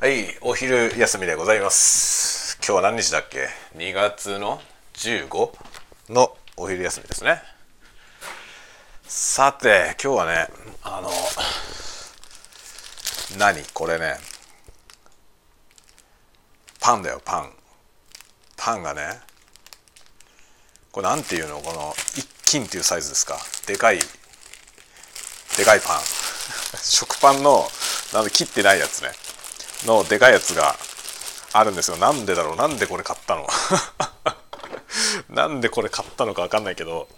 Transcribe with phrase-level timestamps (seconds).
[0.00, 2.56] はいお昼休みでございます。
[2.66, 4.58] 今日は何日だっけ？2月の
[4.94, 5.28] 15
[6.08, 7.42] のお昼休みですね。
[9.02, 10.48] さて今日はね
[10.82, 11.10] あの
[13.38, 13.62] 何？
[13.74, 14.14] これね。
[16.80, 17.50] パンだよパン。
[18.56, 19.02] パンがね
[20.92, 21.58] これなんていうの？
[21.60, 23.36] この一斤っていうサイズですか？
[23.66, 23.98] でかい
[25.58, 26.00] でかいパン。
[26.80, 27.68] 食パンの
[28.14, 29.10] なんで切ってないやつね。
[29.86, 30.76] のでかいやつが
[31.52, 31.96] あるんですよ。
[31.96, 32.56] なんでだろう？
[32.56, 33.46] なんでこれ買ったの？
[35.30, 37.08] なんでこれ買ったのか分かんないけど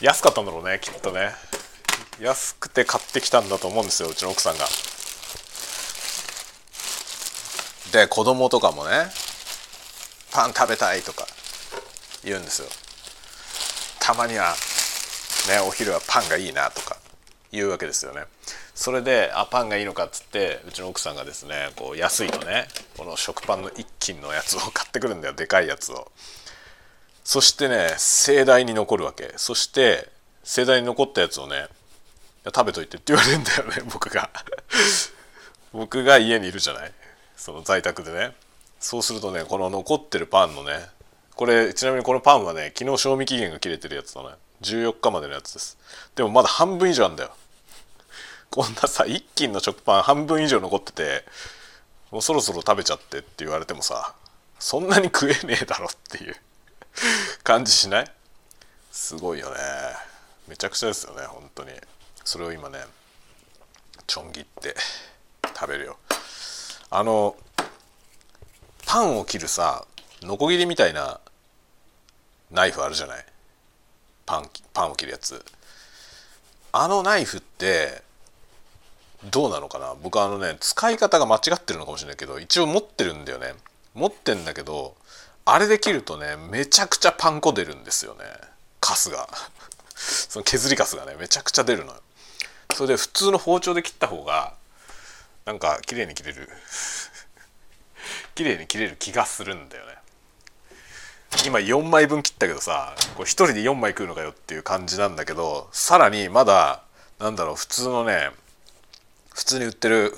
[0.00, 1.34] 安かったんだろうねきっとね。
[2.20, 4.66] 安くて買ってきたんだと思うんですようちの奥さんが。
[7.92, 9.10] で子供とかもね
[10.30, 11.26] パン食べたいとか
[12.24, 12.68] 言うんですよ。
[13.98, 14.54] たまには
[15.48, 16.96] ねお昼はパンがいいなとか
[17.50, 18.24] 言うわけですよね。
[18.74, 26.10] それであパンがいいのかっつってうちの奥さんがですねこう安いのねこの食パンの一斤のやつを買ってくるんだよでかいやつを。
[27.24, 29.32] そしてね盛大に残るわけ。
[29.36, 30.08] そして
[30.42, 31.66] 盛大に残ったやつをね
[32.46, 34.30] 食べといてって言われるんだよね 僕が。
[35.72, 36.92] 僕が家にいるじゃない。
[37.36, 38.34] その在宅でね。
[38.80, 40.88] そうするとねこの残ってるパンのね
[41.36, 44.30] これちなみにこのパンはね昨日賞味期限が切れてるやつだね
[44.62, 45.76] 14日までのやつです。
[46.16, 47.36] でもまだ半分以上あるんだよ。
[48.52, 51.24] こんなさ一斤の食パン半分以上残ってて
[52.10, 54.14] もうそろそろ食べちゃってって言われてもさ
[54.58, 56.36] そんなに食えねえだろっていう
[57.42, 58.12] 感じしない？
[58.92, 59.58] すごいよね。
[60.46, 61.72] めちゃくちゃですよね本当に。
[62.24, 62.84] それを今ね
[64.06, 64.76] ちょん切って
[65.58, 65.96] 食べるよ。
[66.90, 67.34] あの
[68.86, 69.86] パンを切るさ
[70.20, 71.20] ノコギリみたいな
[72.50, 73.24] ナイフあるじゃない？
[74.26, 75.42] パンパンを切るやつ。
[76.72, 78.02] あのナイフって
[79.30, 79.94] どうなのかな？
[80.02, 83.54] 僕あのね使い方が間違ってるのかもしれないけど一応持ってるんだよね。
[83.94, 84.94] 持ってんだけど
[85.44, 88.24] あれで切るとねめちゃくちゃパン粉出るんですよね。
[88.80, 89.28] カスが。
[89.94, 92.00] その削りカスがねめちゃくちゃ出るのよ。
[92.74, 94.54] それで普通の包丁で切った方が
[95.44, 96.48] なんか綺麗に切れる。
[98.34, 99.96] 綺麗に切れる気がするんだよね。
[101.46, 106.82] 今4枚分切ったけどさこれ1人で4枚食うのかよっていう感じなんだけどさらにまだ
[107.18, 108.30] なんだろう普通のね
[109.34, 110.14] 普通に売ってる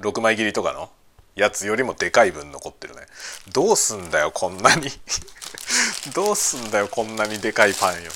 [0.00, 0.90] 6枚切りとかの
[1.34, 3.02] やつよりもでかい分残ってるね。
[3.52, 4.88] どうすんだよこんなに。
[6.14, 8.10] どうすんだよこんなにでかいパンよ。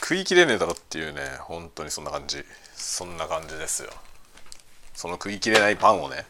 [0.00, 2.44] 食い切れねえだろっていうね本当にそんな感じ。
[2.74, 3.90] そんな感じですよ。
[4.94, 6.24] その食い切れないパンをね、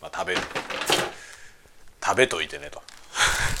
[0.00, 0.40] まあ、食べる。
[2.04, 2.82] 食べといてねと。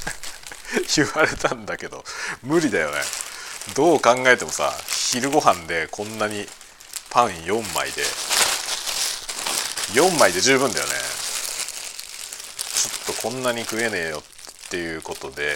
[0.96, 2.04] 言われたんだけど
[2.42, 3.00] 無理だよね。
[3.74, 6.48] どう考えてもさ昼ご飯でこんなに
[7.10, 8.02] パン4枚で。
[9.94, 10.92] 4枚で十分だよね。
[12.74, 14.22] ちょっとこんなに食えねえよっ
[14.68, 15.54] ていうことで、え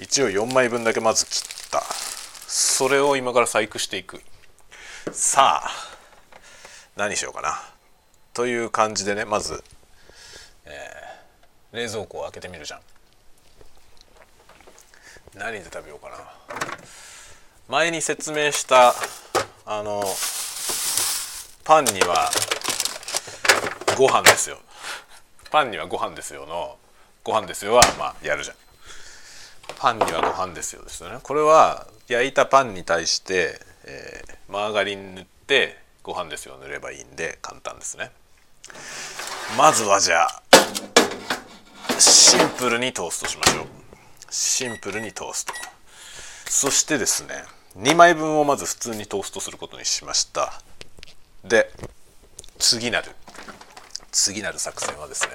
[0.00, 1.82] ー、一応4枚分だけまず切った。
[2.48, 4.20] それを今から細工していく。
[5.12, 5.70] さあ
[6.96, 7.62] 何しようかな。
[8.34, 9.62] という感じでねまず、
[10.64, 12.80] えー、冷蔵庫を開けてみるじゃん。
[15.34, 16.16] 何で食べようかな。
[17.72, 18.94] 前に説明した
[19.64, 20.02] あの
[21.64, 22.30] パンには
[23.96, 24.58] ご飯ですよ。
[25.50, 26.76] パンにはご飯ですよの
[27.24, 28.56] ご飯ですよはまあやるじゃん。
[29.78, 31.16] パンにはご飯ですよですよね。
[31.22, 38.10] これは焼いたパンに対して、えー、マーガリン塗ってご飯ですよ塗ればいいんで簡単ですね。
[39.56, 40.42] まずはじゃあ
[41.98, 43.64] シンプルにトーストしましょう。
[44.28, 45.54] シンプルにトースト。
[46.44, 47.44] そしてですね
[47.76, 50.62] 2枚分をまず普通にトーストすることにしました。
[51.44, 51.70] で
[52.58, 53.10] 次なる
[54.10, 55.30] 次なる作戦はですね。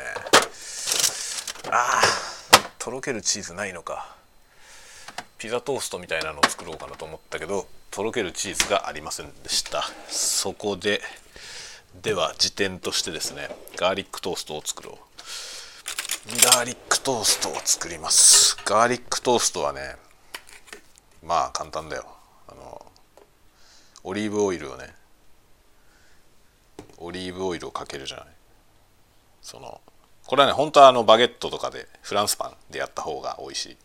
[1.71, 4.15] あーとろけるチーズないのか。
[5.37, 9.83] ピザトーストみたいなのを作ろうかなと思ったけどとろけるチーズがありませんでした。
[10.07, 11.01] そこで
[12.01, 14.95] では時点としてですねガーリックトーストを作ろう。
[16.43, 18.57] ガーリックトーストを作ります。
[18.65, 19.95] ガーリックトーストはね
[21.25, 22.16] まあ簡単だよ。
[24.07, 24.93] オリーブオイルをね
[26.97, 28.25] オリーブオイルをかけるじゃない。
[29.41, 29.81] その
[30.25, 33.77] これはね本当はあのバゲットとかでフランスパンでやった方が美味しい。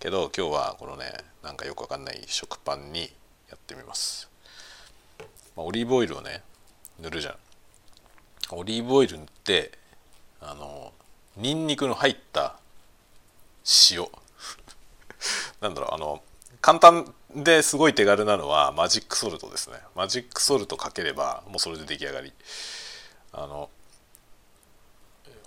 [0.00, 1.04] けど今日はこのね
[1.44, 3.02] なんかよくわかんない食パンに
[3.48, 4.28] やってみます、
[5.56, 6.42] まあ、オリーブオイルをね
[7.00, 7.36] 塗るじゃん。
[8.50, 9.70] オリーブオイル塗って
[10.40, 10.92] あの
[11.36, 12.56] ニンニクの入った
[13.92, 14.08] 塩。
[15.62, 16.24] なんだろうあの
[16.64, 19.76] 簡単ですごい手軽なのはマジックソルトですね。
[19.94, 22.32] マジックソルトかければもうそれで出来上がり。
[23.34, 23.68] あの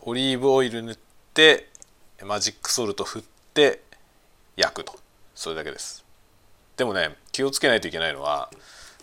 [0.03, 0.97] オリーブオイル塗っ
[1.33, 1.69] て
[2.23, 3.23] マジックソルト振っ
[3.55, 3.81] て
[4.57, 4.93] 焼くと。
[5.33, 6.05] それだけです。
[6.75, 8.51] でもね気をつけないといけないのは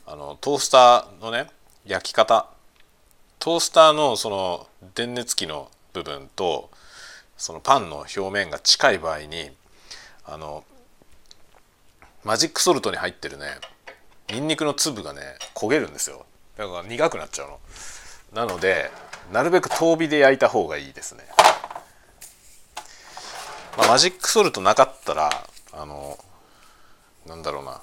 [0.07, 1.49] あのトースターのね
[1.85, 2.47] 焼き方。
[3.41, 6.71] トースターのその電熱器の部分と
[7.37, 9.51] そのパンの表面が近い場合に
[10.25, 10.63] あの
[12.25, 13.47] マジックソルトに入ってるね。
[14.33, 15.21] ニンニクの粒がね
[15.55, 16.25] 焦げるんですよ。
[16.57, 17.61] だから苦くなっちゃうの。
[18.33, 18.91] なので
[19.33, 21.25] なるべく遠火で焼いた方がいいですね、
[23.79, 25.31] まあ、マジックソルトなかったら
[25.73, 26.19] あの
[27.27, 27.81] なんだろうな。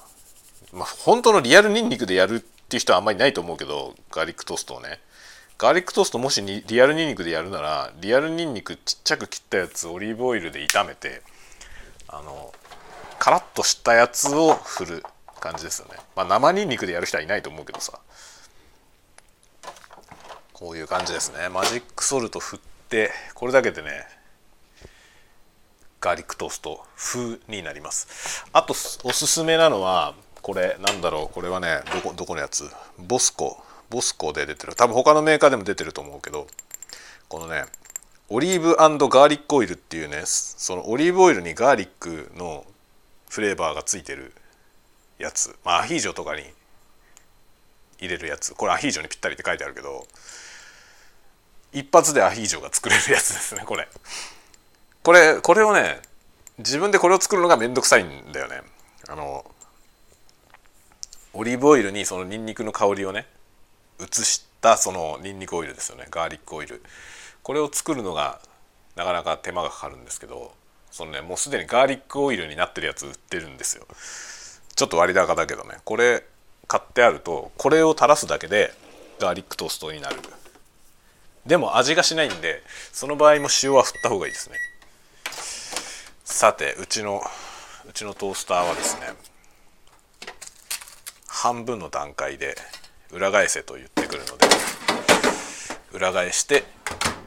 [0.74, 5.00] まあ本当のリアルニンニクでやるっていう人はあんまりないと思うけどガーリックトーストをね。
[5.60, 11.22] ガーリックトーストもしにリアルニンニクでやるならリアルニンニクちっちゃく切ったやつオリーブオイルで炒めて
[12.08, 12.52] あの
[13.22, 15.04] カラッとしたやつを振る
[15.40, 18.00] 感じですよね、まあ、生ニンニクでやる人はいないと思うけどさ。
[20.54, 21.48] こういう感じですね。
[21.50, 22.60] マジックソルト振っ
[22.90, 23.90] てこれだけでね
[26.00, 28.44] ガーリックトースト風になります。
[28.54, 28.74] あと
[29.04, 31.34] おすすめなのはこれなんだろう。
[31.34, 32.68] これはねどこどこのやつ？
[32.98, 33.64] ボスコ。
[33.92, 34.74] ボスコで出てる。
[34.74, 36.48] 多分他のメーカーでも出てると思うけど
[37.30, 37.66] このね
[38.30, 42.66] オリーブガーリックオイルっていうねそのオリーブオイルにガーリックの
[43.32, 44.34] フレーバーがついてる
[45.18, 45.58] やつ。
[45.64, 46.44] まあアヒージョとかに
[47.98, 48.54] 入れるやつ。
[48.54, 50.06] これアヒージョにぴったりって書いてあるけど
[51.72, 53.88] 一発でアヒージョが作れるやつですねこれ。
[55.02, 56.02] これこれをね
[56.58, 58.64] 自分でこれを作るのがめんどくさいんだよね。
[59.08, 59.50] あの
[61.34, 63.28] オリーブオイルにそのニンニクの香りをね
[64.02, 66.08] 移したそのニンニクオイルですよね。
[66.12, 66.84] ガーリックオイル。
[67.44, 68.42] これを作るのが
[68.98, 70.54] なかなか手間がかかるんですけど
[70.92, 73.88] そのねもうすでにガーリックオイルになってるやつ売ってるんですよ。
[74.76, 75.78] ちょっと割高だけどね。
[75.86, 76.24] これ
[76.68, 78.74] 買ってあるとこれを垂らすだけで
[79.20, 80.18] ガーリックトーストになる。
[81.46, 82.62] でも味がしないんで
[82.92, 84.58] その場合も塩は振った方がいいですね。
[86.24, 87.22] さてうちの
[87.90, 89.08] うちのトースターはですね
[91.28, 92.56] 半分の段階で
[93.12, 94.48] 裏返せと言ってくるので
[95.94, 96.64] 裏返して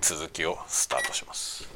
[0.00, 1.73] 続きをスタートします。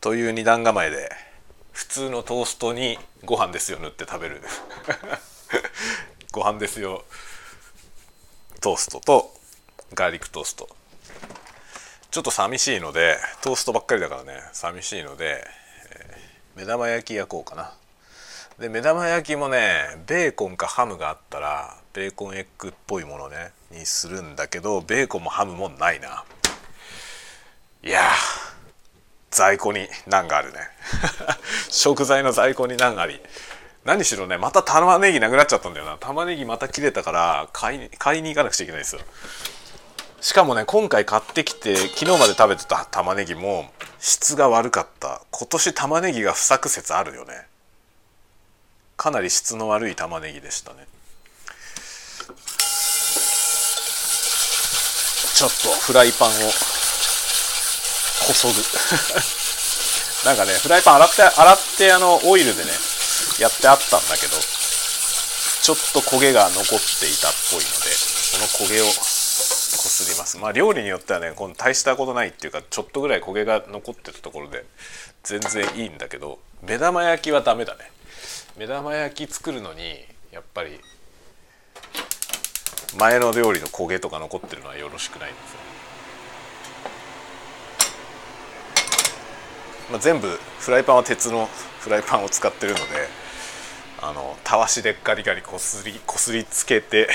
[0.00, 1.10] という二段構えで
[1.72, 4.40] 普通のトーストにご飯ですよ塗って食べる。
[6.32, 7.04] ご飯ですよ。
[8.60, 9.34] トーストと
[9.92, 10.68] ガーリックトースト。
[12.10, 15.46] ちょっと寂しいのでトーストばっかりだからね寂しいので、
[15.90, 17.74] えー、目玉焼き焼こうかな。
[18.58, 26.24] で目玉焼きもねベーコンかハムがあったらベーコンエッグっぽいものねにするんだけどベーコンもハムもないな。
[27.82, 28.10] いや
[29.30, 30.58] 在庫に難があるね。
[31.70, 33.20] 食材の在庫に難があり。
[33.84, 35.96] 何しろねまた玉ねぎなくなっちゃったんだよな。
[35.98, 39.02] 玉ねぎまた切れたから買い買いに行かなくちゃいけないですよ。
[40.20, 45.22] しかもね今回買ってきて昨日まで食べてた玉ねぎも質が悪かった。
[45.30, 47.46] 今年玉ねぎが不作説あるよね。
[48.96, 50.86] かなり質の悪い玉ねぎでしたね。
[55.34, 56.32] ちょっとフライパンを
[58.26, 58.54] こそぐ
[60.28, 62.70] なんかねフライパン洗って洗ってあのオイルでね
[63.40, 70.36] やってあったんだけどちょっと焦げが残っていたっぽいのでその焦げをこすります。
[70.38, 74.64] まあ料理によってはねこの大したことないっていうかちょっとぐらい焦げが残ってるところで
[75.22, 77.90] 全然いいんだけど目玉焼きはダメだね。
[78.56, 80.78] 目玉焼き作るのにやっぱり
[82.98, 85.59] 前の料理の焦げとか残ってるのはよろしくないんですよ、
[89.90, 90.28] まあ、全部
[90.60, 91.48] フライパンは鉄の
[91.80, 92.84] フライパンを使ってるので
[94.00, 97.08] あのたわしでガリガリこすりこすりつけて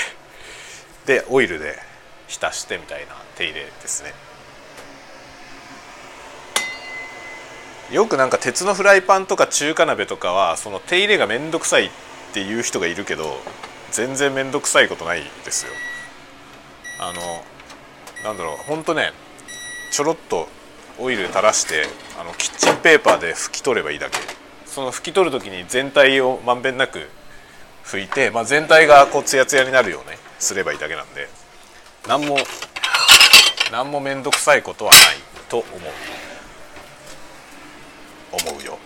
[1.06, 1.78] でオイルで
[2.28, 4.12] 浸してみたいな手入れですね。
[7.92, 11.90] よくなんか鉄のフライパンとか中華鍋とかはその手入れが面倒くさいっ
[12.32, 13.38] ていう人がいるけど
[13.92, 15.72] 全然面倒くさいことないですよ。
[17.00, 17.44] あの
[18.24, 19.12] なんだろうほんとね
[19.92, 20.48] ちょろっと
[20.98, 21.84] オイル垂らして
[22.20, 24.18] あのキッチンペーパーで拭き取ればいいだけ。
[24.66, 27.08] その拭き取る時に全体をまんべんなく
[27.84, 31.28] 拭いて、まあ、全体がこうツヤツヤになるようねすればいいだけなんで。
[32.08, 32.36] 何も
[33.72, 35.00] 何も面倒くさいことはない
[35.48, 35.70] と思う。
[38.50, 38.78] 思うよ。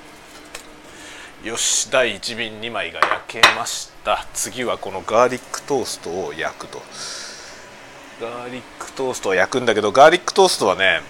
[1.42, 4.26] よし第1便2枚が焼けました。
[4.34, 6.80] 次はこのガーリックトーストを焼くと。
[8.20, 11.00] ガーリックトーストを焼くんだけどガーリックトーストはね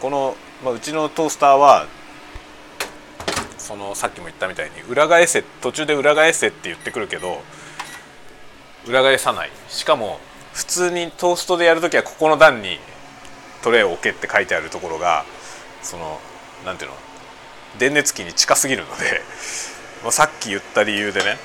[0.00, 1.86] この、まあ、うちのトースターは
[3.58, 7.40] そのさっきも言ったみたいに裏返せ途中で裏返せって言ってくるけど
[8.86, 9.50] 裏返さない。
[9.68, 10.18] しかも
[10.52, 12.78] 普通にトーストでやる時はここの段に
[13.62, 15.24] トレーを置けって書いてあるところが
[15.82, 16.18] その
[16.64, 16.96] 何ていうの
[17.78, 19.22] 電熱器に近すぎるので
[20.04, 21.38] まさっき言った理由でね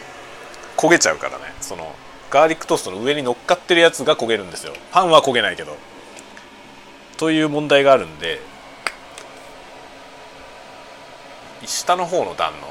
[0.77, 1.53] 焦げちゃうからね。
[1.61, 1.95] その
[2.31, 4.73] ガーリックトーストの上に乗っかってるやつが焦げるんですよ。
[4.91, 5.77] パンは焦げないけど。
[7.17, 8.41] という問題があるんで
[11.67, 12.67] 下の方の段の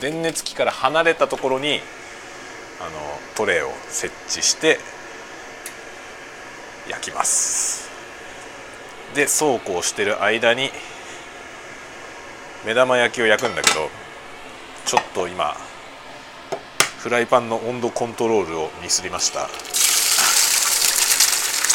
[0.00, 1.80] 電熱器から離れたところに
[2.80, 2.90] あの
[3.36, 4.78] トレーを設置して
[6.88, 7.88] 焼きます。
[9.14, 10.70] でそうこうしてる間に
[12.66, 13.88] 目玉焼きを焼くんだけど
[14.84, 15.56] ちょっと今
[16.98, 19.48] フライパンの温度コントロールをミスりました。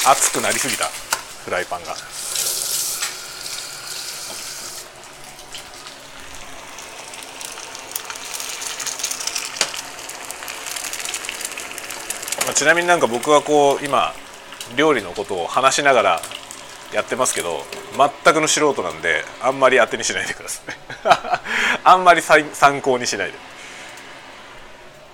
[0.09, 0.85] 熱くなりすぎた。
[1.45, 1.95] フライパンが。
[12.45, 14.13] まあ、ちなみになんか僕はこう今
[14.75, 16.21] 料理のことを話しながら
[16.93, 17.61] やってますけど
[18.23, 20.65] 全くの素人なんであんまり当てにしないでください。
[21.83, 23.33] あんまり参考にしないで。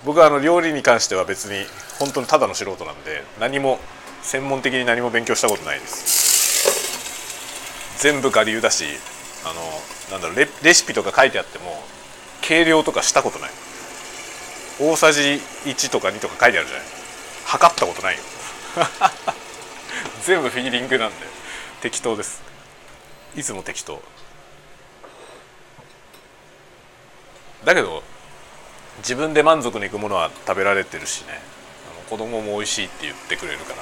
[0.04, 1.66] 僕はあの料理に関しては別に
[1.98, 3.78] 本当にただの素人なんで何も
[4.22, 7.98] 専門的に何も勉強したことないです。
[7.98, 8.86] 全部我流だし
[9.44, 11.82] あのなんだろうレレシピとか書いてあっても
[12.40, 13.50] 計量とかしたことない。
[14.80, 16.99] 大さじ1とか2とか書いてあるじゃない。
[17.50, 18.20] 測ったことないよ。
[20.22, 21.16] 全部フィーリングなんで。
[21.82, 22.42] 適当です。
[23.34, 24.00] いつも適当。
[27.64, 28.04] だけど
[28.98, 31.40] 自分で満足のいくものは食べられてるしね。
[32.08, 33.76] 子供も美味しいって言ってくれるから。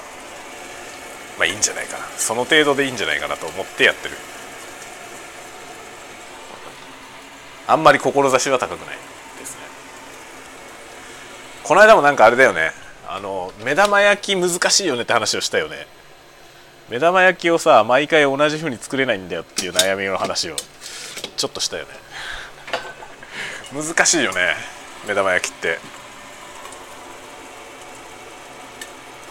[1.38, 2.04] まあいいんじゃないかな。
[2.16, 4.16] その程度でいいんじゃないかなと思ってやってる。
[7.66, 8.96] あんまり志は高くない
[9.38, 9.60] ですね。
[11.64, 12.72] この間もなんかあれだよね。
[13.10, 15.86] あの目玉焼き難しいよねって話をしたよね。
[16.90, 20.56] 目玉焼きをさ毎回同じ風に作れないんだよっていう悩みの話を
[21.36, 21.90] ちょっとしたよね。
[23.72, 24.54] 難しいよね
[25.06, 25.78] 目玉焼きって。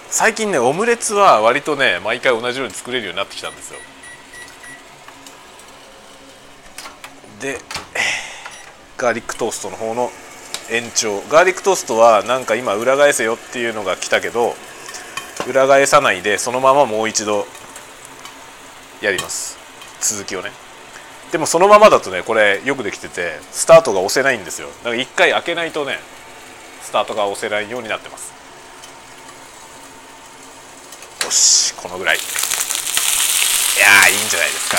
[0.09, 3.79] 最近ねオムレツは割とね毎回同じように作れるようになってきたんですよ。
[7.41, 7.59] で
[8.97, 10.09] ガーリックトーストの方の
[10.69, 11.21] 延長。
[11.29, 14.55] ガーリックトーストはなんか今裏返せよっていうのが来たけど
[15.47, 17.45] 裏返さないでそのままもう一度
[19.01, 19.57] やります。
[20.01, 20.51] 続きをね。
[21.31, 24.67] でもそのままだとねこれよくできててスタートが押せないんですよ。
[24.83, 25.99] だから一回開けないとね
[26.81, 28.33] スタートが押せないようになってます。
[31.25, 32.17] よしこのぐらい。
[32.17, 32.19] い
[33.79, 34.77] やいいんじゃないですか。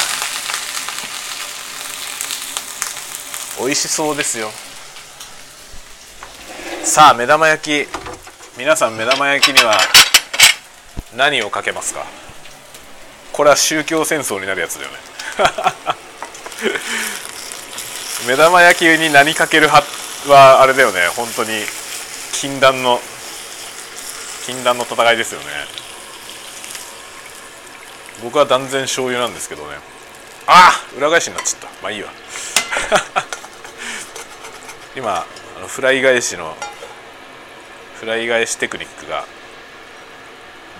[3.61, 4.50] 美味しそうですよ。
[6.88, 7.88] さあ目玉焼き。
[8.57, 9.75] 皆さん目玉焼きには
[11.14, 12.07] 何をかけますか？
[13.30, 14.97] これは宗教戦争になるやつだよね。
[18.26, 19.87] 目玉焼きに何かける派
[20.33, 21.09] はあれだよね。
[21.09, 21.62] 本当に
[22.33, 23.02] 禁断の
[24.47, 25.47] 禁断の戦いですよね。
[28.23, 29.76] 僕は断然醤油なんですけどね。
[30.47, 31.66] ああ裏返しになっちゃった。
[31.83, 32.09] まあいいわ。
[34.97, 35.26] 今
[35.59, 36.57] あのフライ返しの
[37.98, 39.24] フライ返しテクニックが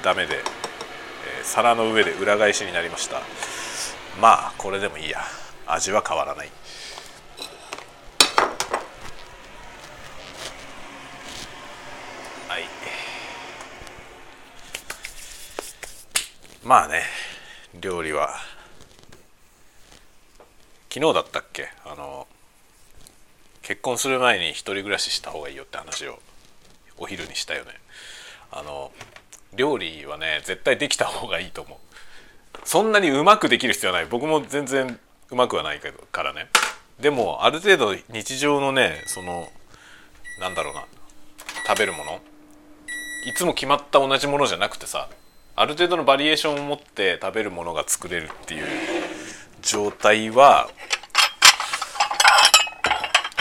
[0.05, 0.43] ダメで、えー、
[1.45, 3.21] 皿の上で裏返しになりました。
[4.21, 5.21] まあこれでもいいや。
[5.67, 6.51] 味は変わらない。
[12.49, 12.65] はい。
[16.65, 17.03] まあね
[17.81, 18.37] 料理は
[20.89, 21.69] 昨日だったっけ？
[21.85, 22.29] あの
[23.63, 26.21] 結婚する前に一人暮らしした方がいいよって話を
[26.99, 27.73] お昼にしたよね。
[28.51, 28.93] あの
[29.55, 31.79] 料理はね絶対できた方がいいと思う。
[32.65, 34.07] そんなにうまくできる必要はない。
[34.07, 34.99] 僕も全然
[35.31, 36.49] うまくはないけどからね。
[37.01, 39.49] でもある程度日常のねその
[40.41, 40.85] なんだろうな
[41.67, 42.21] 食べるもの。
[43.27, 45.09] いつも決まった同じものじゃなくてさ
[45.57, 48.67] ある程度のバリエーションを持って食べるものが作れるっていう
[49.61, 50.71] 状態は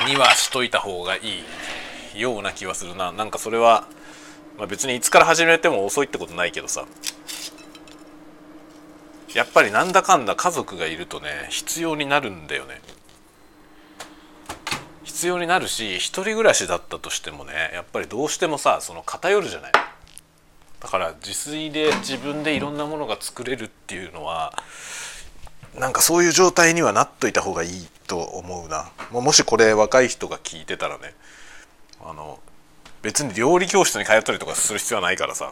[0.07, 1.43] にはしといた方がいい。
[2.15, 3.11] ような気はするな。
[3.11, 3.87] なんかそれは、
[4.57, 6.85] まあ、別にいつから始めても遅いってことないけどさ。
[9.33, 12.81] やっぱりなんだかんだ家族がいるとね必要になるんだよね。
[15.03, 19.71] 必要になるし一人暮らしだったとしてもねやっぱりどうしてもさその偏るじゃない。
[20.79, 24.53] だから自炊で自分でいろんなものが作れるっていうのは
[25.77, 28.91] なんかそういう状態にはなっといた方がいいと思うな。
[29.11, 31.13] もしこれ若い人が聞いてたらね。
[32.09, 32.39] あの
[33.01, 35.51] 別に料理教室に通ったりとかする必要はないからさ。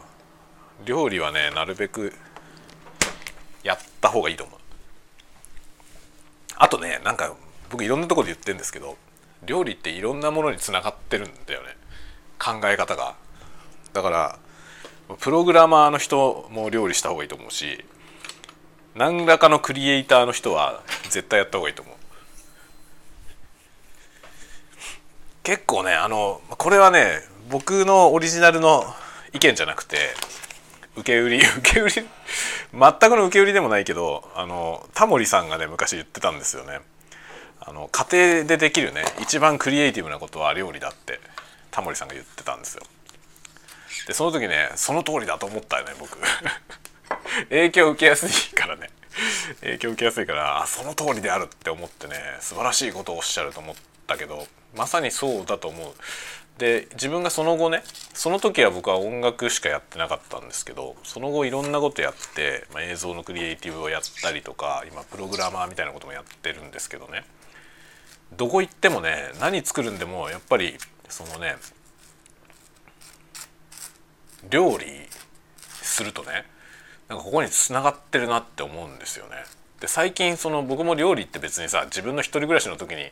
[0.84, 2.12] 料理はねなるべく
[3.62, 4.58] やった方がいいと思う。
[6.56, 7.34] あとねなんか
[7.70, 8.96] 僕いろんなとこで言ってるんですけど
[9.44, 11.76] 料理っていろんなものにつながってるんだよね。
[12.38, 13.14] 考え方が。
[13.92, 14.38] だから
[15.20, 17.84] プログラマーの人も料理した方がいいと思うし
[18.94, 21.95] 何らかのクリエイターの人は絶対やった方がいいと思う。
[25.46, 28.82] 結構ねあのこれはね僕のオリジナルの
[29.32, 29.96] 意見じゃなくて
[30.96, 32.02] 受け売り 受け売り全
[32.72, 36.80] くの受け売りでもないけどあのタモリさんがね昔言ってたんですよね。
[37.60, 38.06] あの家
[38.40, 41.20] 庭でできるね一番クリエイティブなことは料理だって
[41.70, 42.82] タモリさんが言ってたんですよ。
[44.08, 46.18] でその時ねその通りだと思ったよね僕。
[47.50, 48.90] 影響受けやすいからね。
[49.60, 53.95] 影響受けやすいからあその通りであるって思ってね素晴らしいことをおっしゃると思って。
[54.06, 54.46] たけど
[54.76, 55.92] まさにそうだと思う
[56.58, 57.82] で自分がその後ね
[58.14, 67.24] その時は僕は音楽しかやってなかったんですけどその後いろんなことやって、まあ、映像のクリエイティブをやったりとか今プログラマーみたいなこともやってるんですけどね
[68.36, 70.76] どこ行ってもね何作るんでもやっぱり
[71.08, 71.56] そのね
[74.50, 74.86] 料理
[75.82, 76.44] するとね
[77.08, 79.36] なんかここにつながってるなって思うんですよね。
[79.80, 83.10] で最近その僕も料理って別にさ自分の一人暮らしの時に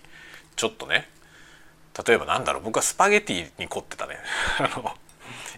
[0.57, 1.09] ちょっとね
[2.07, 4.17] 例えばなんだろう僕はスパゲティに凝ってたね。
[4.59, 4.97] あの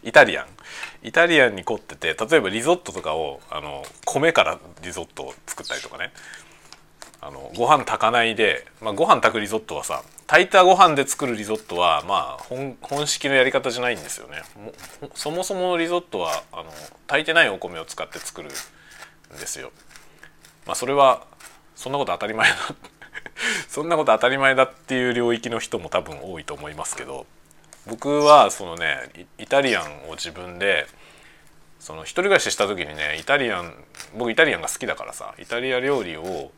[0.02, 0.46] イタリアン。
[1.02, 6.12] イタリアンに凝ってて例えばリゾットとかをあの米からリゾットを作ったりとかね。
[7.22, 14.42] あのご飯炊かないで、まあ、ご飯炊くリゾットはさ炊いたご飯で作るリゾットはまあ本本式のやり方じゃないんですよね。
[15.14, 16.70] そもそものリゾットはあの
[17.06, 19.72] 炊いてないお米を使って作るんですよ。
[20.66, 21.26] まあそれは
[21.74, 22.56] そんなこと当たり前だ。
[23.68, 27.26] そんなこと当たり前だっていう領域の人も多分多いと思いますけど
[27.86, 30.86] 僕はそのねイタリアンを自分で
[31.78, 36.50] その一人暮らしした時にねイタリアン僕イタリアンが好きだからさイタリア料理を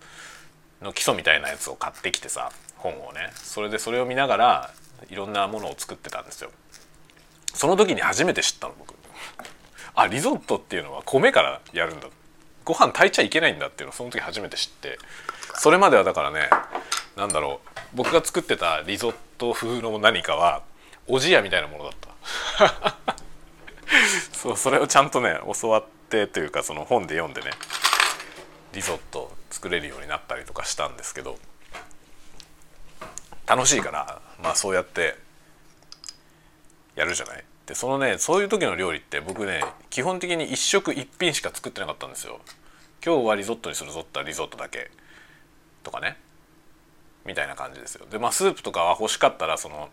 [0.80, 3.30] の基礎みたいなやつを買ってきてさ本をね。
[3.34, 4.74] それでそれを見ながら
[5.10, 6.50] いろんなものを作ってたんですよ。
[7.52, 8.94] その時に初めて知ったの僕。
[9.94, 12.08] あリゾットっていうのは米からやるんだ。
[12.64, 14.98] ご飯炊いちゃいけないんだっていうのをその時初めて知って。
[15.58, 16.48] それまではだからね
[17.16, 20.62] 何だろう僕が作ってたリゾット風の何かは
[21.06, 22.96] おじやみたいなものだった。
[24.32, 27.50] そうそれをちゃんとね教わってというかその本で読んでね
[28.72, 31.38] リゾット作れるようになったりとかしたんですけど
[33.46, 35.16] 楽しいからまあそうやって
[36.94, 37.44] やるじゃない？
[37.66, 42.40] でそのねそういう時の料理って僕ね基本的に一食一品しか作ってなかったんですよ。
[43.04, 44.90] 今日はリゾットにするぞったらリゾットだけ。
[45.88, 46.18] とかね。
[47.24, 48.06] みたいな感じですよ。
[48.10, 49.88] でまあスープとかは欲しかったらその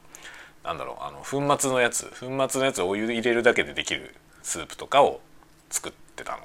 [0.63, 2.05] なんだろうあの粉末のやつ。
[2.19, 5.21] 粉末のやつをお湯入れるだけでできるスープとかを
[5.69, 6.39] 作ってたの。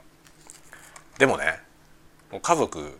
[1.19, 1.61] でもね
[2.31, 2.99] もう家族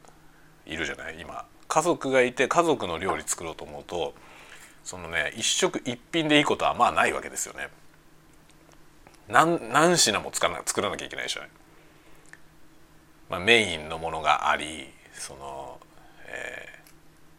[0.67, 1.21] いるじゃない？
[1.21, 1.45] 今。
[1.69, 4.15] 家族がいて家族の料理作ろうと思うと
[4.83, 7.69] そのね一食一品でいいことはまあないわけですよね。
[9.29, 11.49] 何何品も作らな作らなきゃいけないでしょ、ね、
[13.29, 15.80] まあ、メインのものがありその、
[16.31, 16.79] え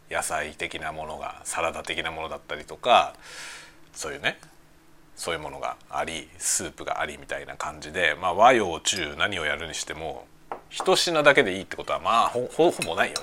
[0.09, 3.15] ー、野菜的なものがサラダ的なものだったりとか
[3.93, 4.39] そういうね
[5.15, 10.25] そういうものがありスープがありみたいな感じで、まあ、和洋中何をやるにしても
[10.69, 13.21] 一品だけでいいってことはまあほほぼないよね。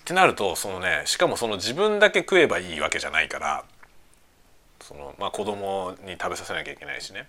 [0.00, 3.64] ってなるとそのねしかもその自分だけ食えばいいわけじゃないから
[4.80, 7.28] その、まあ、子供に食べさせなきゃいけないしね。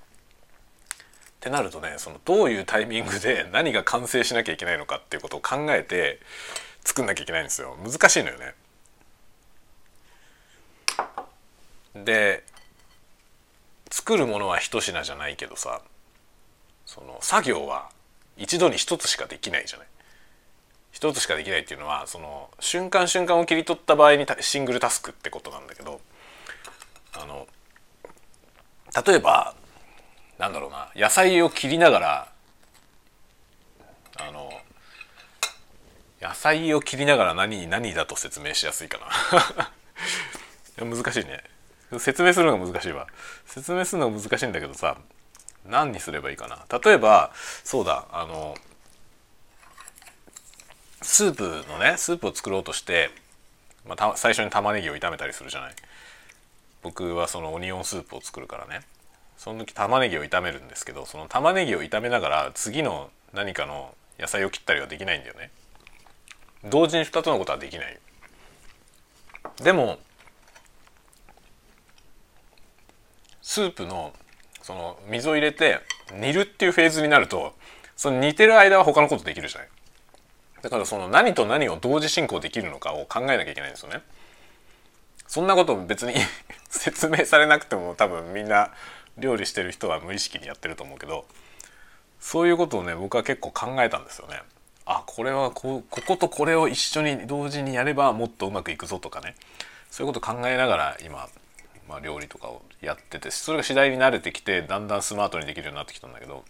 [1.44, 6.22] ってなるとねそのどういうタイミングで何が完成しなきゃいけないのかっていうことを考えて
[6.86, 8.54] 作んなきゃいけないんですよ難しいのよね。
[12.06, 12.46] で
[13.92, 15.82] 作るものは一品じゃないけどさ
[16.86, 17.90] その作業は
[18.38, 19.88] 一度に一つしかできないじゃない。
[20.94, 26.00] 一つしかできないっていうのはその瞬間瞬間を切り取った場合にシングルタスクってことなんだけど
[27.14, 27.48] あの
[29.06, 29.56] 例えば
[30.38, 32.28] なんだろうな野菜を切りながら
[34.20, 34.52] あの
[36.22, 39.00] 野菜を切りながら何何だと説明しやすいか
[40.78, 40.86] な。
[40.96, 41.44] 難しいね。
[42.00, 43.08] 説明するのが難しいわ。
[43.46, 44.98] 説明するのが難しいんだけどさ
[45.66, 46.66] 何にすればいいかな。
[46.80, 48.56] 例えばそうだあの
[51.02, 53.12] スープのねスープを作ろうとして、
[53.86, 55.76] まあ、最初に玉ねぎを炒めたりするじゃない。
[56.82, 58.82] 僕はそのオニオンスープを作るからね。
[59.44, 65.52] その時玉ねぎを炒めるんですけどその玉ねぎを炒めながら次の何かの野菜を切ったりはできないんだよね。
[66.64, 68.00] 同時に2つのことはできない。
[69.62, 69.98] でも
[73.42, 74.14] スープの
[74.62, 75.82] その水を入れて
[76.14, 77.54] 煮るっていうフェーズになると
[77.98, 79.70] その煮てる間は他のことできるじゃない。
[80.62, 84.04] だからその何と何を同時進行できるのかを考えなきゃいけないんですよね。
[85.28, 86.14] そんなこと別に
[86.70, 88.72] 説明されなくても多分みんな
[89.18, 91.26] 料理してる人は無意識にやってると思うけど
[92.20, 94.42] そういうことをね僕は結構考えたんですよね。
[94.86, 99.36] あこれはここことこれを一緒に同時にやればもっとうまくいくぞとかね
[99.90, 101.30] そういうこと考えながら今、
[101.88, 106.44] まあ、料理とかをやっててそれが次第に慣れてきてだんだんスマートにできるようになってきたんだけど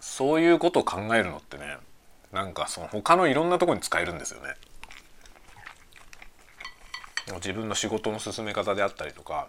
[0.00, 1.78] そういうことを考えるのってね
[2.32, 4.54] なんかその他のいろんなとこに使えるんですよね。
[7.36, 9.48] 自分の仕事の進め方であったりとか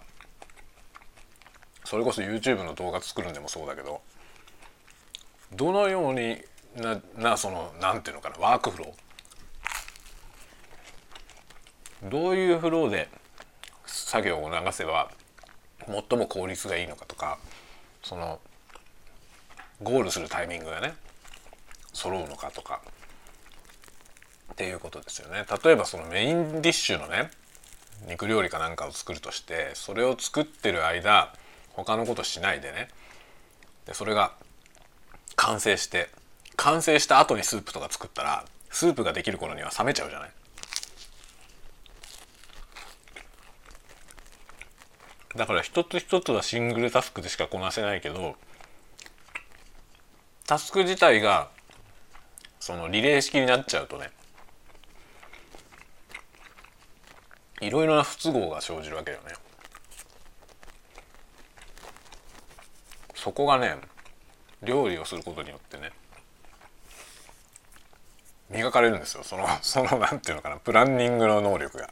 [1.90, 4.02] それこそ YouTube の動画作るんでもそうだけど
[5.54, 6.38] どのように
[6.76, 12.10] ななそのなんていうのかなワークフロー？
[12.12, 13.10] どういうフローで
[13.88, 15.10] 作業を流せば
[15.88, 17.40] 最も効率がいいのかとか
[18.04, 18.40] その
[19.82, 20.94] ゴールするタイミングがね
[21.92, 22.84] 揃うのかとか
[24.54, 25.44] っていうことですよね。
[25.64, 27.32] 例えばそのメインディッシュのね
[28.08, 31.34] 肉料理かなんかを作るとしてそれを作ってる間
[31.74, 32.90] 他のことしないでね。
[33.86, 34.34] でそれが
[35.36, 36.10] 完成して
[36.56, 40.32] 完成した後にスープとか作ったらスープができる頃には冷めちゃうじゃない。
[45.36, 48.36] だから一つ一つはシングルタスクでしかこなせないけど
[50.48, 51.50] タスク自体が
[52.60, 54.10] そのリレー式になっちゃうとね
[57.62, 59.34] いろいろな不都合が生じるわけよね。
[63.20, 63.76] そこがね
[64.64, 65.92] 料理をすることによってね
[68.50, 71.90] 磨かれるんですよその そのなんていうのかなプランニングの能力が。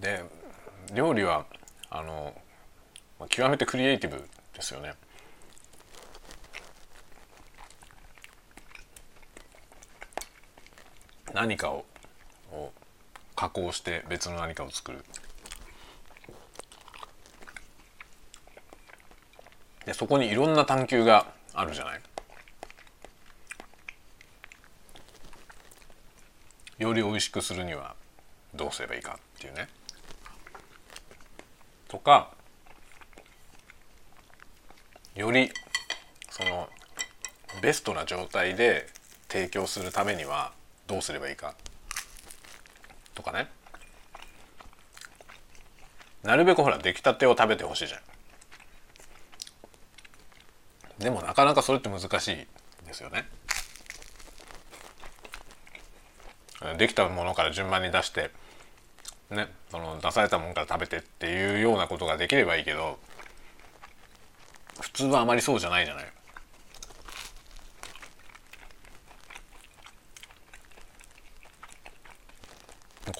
[0.00, 0.24] で
[0.92, 1.46] 料理は
[1.90, 2.34] あの
[3.28, 4.94] 極めてクリエイティブですよね。
[11.34, 11.84] 何かを
[12.52, 12.72] を
[13.34, 15.04] 加工して別の何かを作る。
[19.86, 22.00] でそこにいろんな探求があるじゃない。
[26.78, 27.94] より美味しくするには
[28.54, 29.68] どうすればいいかっていうね。
[31.88, 32.30] とか
[35.14, 35.50] より
[36.30, 36.68] その
[37.60, 38.86] ベストな状態で
[39.28, 40.52] 提供するためには
[40.92, 41.54] どうすればいいか。
[43.14, 43.48] とかね。
[46.22, 48.00] なるべくほら出来たてを食べてほしいじゃん。
[50.98, 52.46] でもなかなかそれって難しい
[52.86, 53.26] ですよね。
[56.76, 58.30] できたものから順番に出して
[59.30, 62.98] ねその出されたものから食べてっていうようなことができればいいけど
[64.78, 66.12] 普通はあまりそうじゃないじゃない。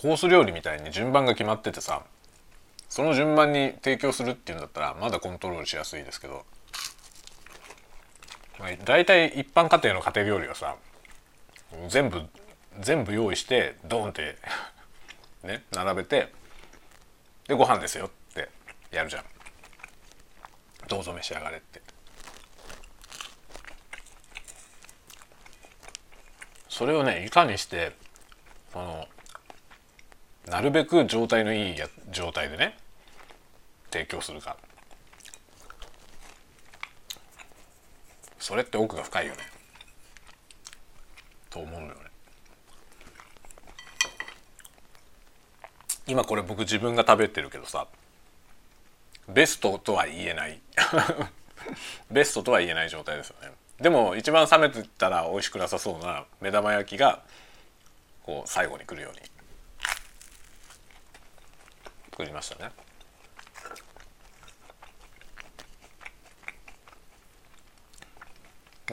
[0.03, 2.03] コース料理みたいに順番が決まっててさ
[2.89, 6.45] その順番に提供するっていうんだったらまだコントロールしやすいですけど、
[8.59, 10.75] まあ、大体一般家庭の家庭料理はさ
[11.89, 12.23] 全部
[12.81, 14.37] 全部用意してドーンって
[15.47, 16.33] ね並べて
[17.47, 18.49] でご飯ですよって
[18.91, 19.25] やるじゃん。
[20.89, 21.81] どうぞ召し上がれって。
[26.69, 27.93] それをねいかにして
[28.73, 29.07] その
[30.47, 32.77] なるべく状態のいいや状態でね
[33.91, 34.57] 提供するか。
[38.39, 39.39] それって奥が深いよね。
[41.49, 42.01] と思うのよね。
[46.07, 47.87] 今これ僕自分が食べてるけどさ
[49.29, 50.61] ベストとは言えない。
[52.11, 53.53] ベストとは言えない状態ですよね。
[53.81, 57.23] でも一番冷めてたら美味しくなさそうな目玉焼きが
[58.25, 59.32] こう最後に来るように。
[62.13, 62.71] 作りましたね。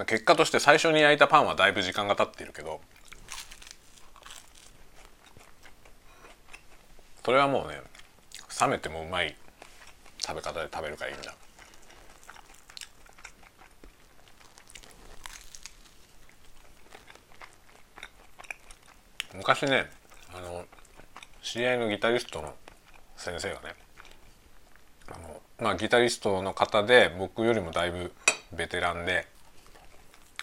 [0.06, 2.80] 結果として最初に焼いたパンはだいぶ時間が経っているけど
[7.26, 7.82] それはもうね
[8.62, 9.36] 冷めてもうまい
[10.26, 11.36] 食べ方で食べるからいいんだ。
[19.36, 19.90] 昔ね
[20.34, 20.66] あの
[21.44, 22.56] 知り合いのギタリストの
[23.20, 23.76] 先生がね
[25.12, 28.14] あのまあ、ギタリストの方で僕よりもだいぶ
[28.54, 29.28] ベテランで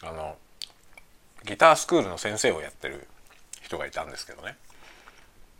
[0.02, 0.36] あの
[1.44, 3.06] ギタースクールの先生をやってる
[3.62, 4.56] 人がいたんですけどね、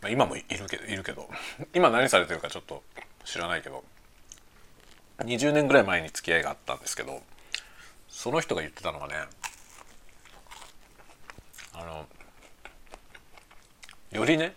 [0.01, 1.27] まあ、今もいるけどいるけど
[1.73, 2.83] 今何されてるかちょっと
[3.25, 3.83] 知らないけど
[5.19, 7.21] 20年ぐらい前に付き合いがあったんですけど
[8.09, 9.15] その人が言ってたのがね
[11.73, 12.05] あの
[14.11, 14.53] よりね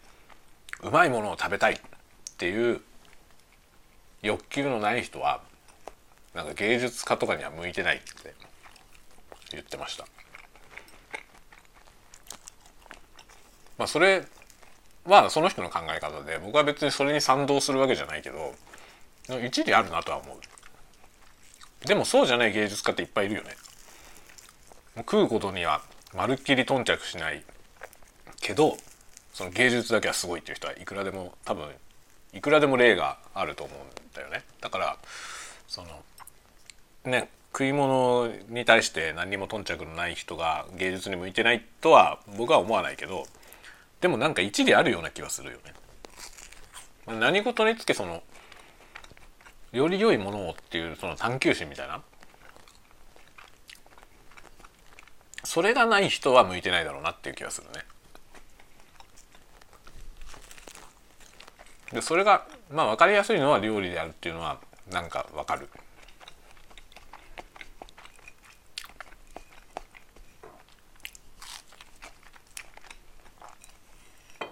[0.83, 1.81] うまいものを食べたい
[2.41, 2.81] っていう
[4.23, 5.43] 欲求のない人は
[6.33, 8.35] なんか芸術家とかには向いてないって
[9.51, 10.07] 言ってました。
[13.77, 14.25] まあそれ
[15.05, 18.55] はその人の考え方で僕は別にそれに賛同するわけじゃないけど
[19.45, 21.87] 一理あるなとは思う。
[21.87, 23.51] でもそうじゃない芸術家っていっぱいいるよね。
[24.97, 25.83] 食うことには
[26.15, 27.45] まるっきり頓着しない
[28.41, 28.79] けど
[29.35, 31.69] その芸術だけはすごいっていう人はいくらでも多分
[32.33, 34.97] いくらでも例があると思うんだよねだから
[35.67, 35.89] その
[37.05, 43.25] ね食い物に対して何にも頓着のない人が芸術に向いてないとは僕は思わないけど
[44.01, 45.75] でもなんか一理あるような気はするよね。
[47.19, 48.23] 何事につけその
[49.73, 52.03] より良いものをっていうその探求心みたいな
[55.45, 57.85] それがない人は向いてないだろうなっていう気がするね。
[61.93, 65.69] でそれがまあ分かりやすいのは料理であるっていうのはなんか分かる。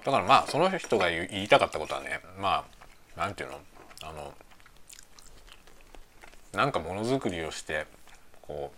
[0.05, 2.64] だからまあその人が言いたかったことはねま
[3.16, 3.61] あなんていうの？
[4.03, 4.33] あの
[6.53, 7.87] なんかものづくりをして
[8.40, 8.72] こ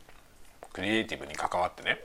[0.63, 2.01] うクリエイティブに関わってね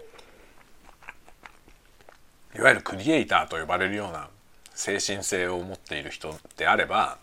[2.56, 4.30] いわゆるクリエイターと呼ばれるような
[4.76, 7.18] 精神性を持っている人であれば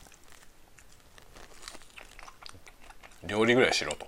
[3.24, 4.06] 料理ぐらいしろと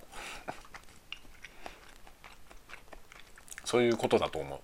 [3.64, 4.60] そういうことだと思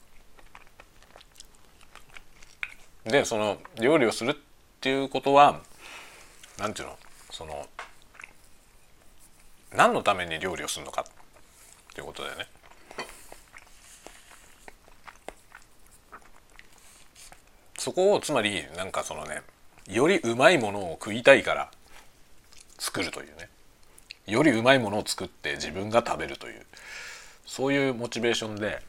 [3.07, 3.11] う。
[3.11, 4.35] でその料理をするっ
[4.81, 5.61] ていうことは
[6.59, 6.99] 何ていうの？
[7.31, 7.67] その
[9.75, 11.05] 何のために料理をするのかっ
[11.95, 12.47] ていうことだよね。
[17.81, 19.41] そこをつまりなんかそのね
[19.89, 21.71] よりうまいものを食いたいから
[22.79, 23.49] 作るというね。
[24.27, 26.67] よりうまいものを作って自分が食べるという。
[27.47, 28.83] そういうモチベーションで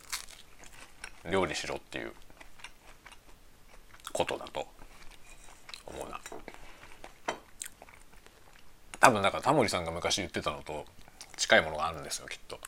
[1.31, 2.11] 料理しろっていう
[4.11, 4.67] ことだと
[5.87, 6.19] 思うな。
[8.99, 10.85] 多分だからタモリさんが昔言ってたのと
[11.37, 12.59] 近いものがあるんですよきっと。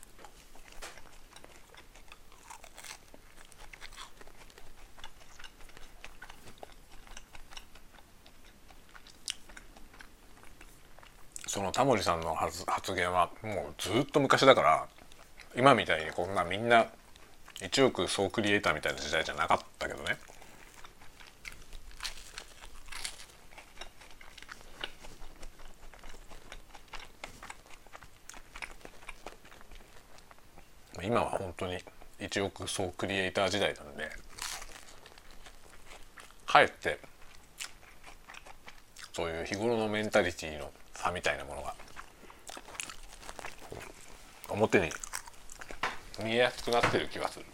[11.54, 14.88] そのタモリさんの発言はもうずっと昔だから
[15.56, 16.88] 今みたいにこんなみんな
[17.60, 20.18] 1億総クリエイターみたいな時代じゃなかったけどね。
[31.04, 31.78] 今は本当に
[32.20, 34.10] 1億総クリエイター時代なんで
[36.48, 36.98] かえって
[39.12, 40.72] そういう日頃のメンタリティーの
[41.04, 41.76] 差みたいなものが
[44.50, 44.90] 表に
[46.24, 47.46] 見えやすくなってる気がする。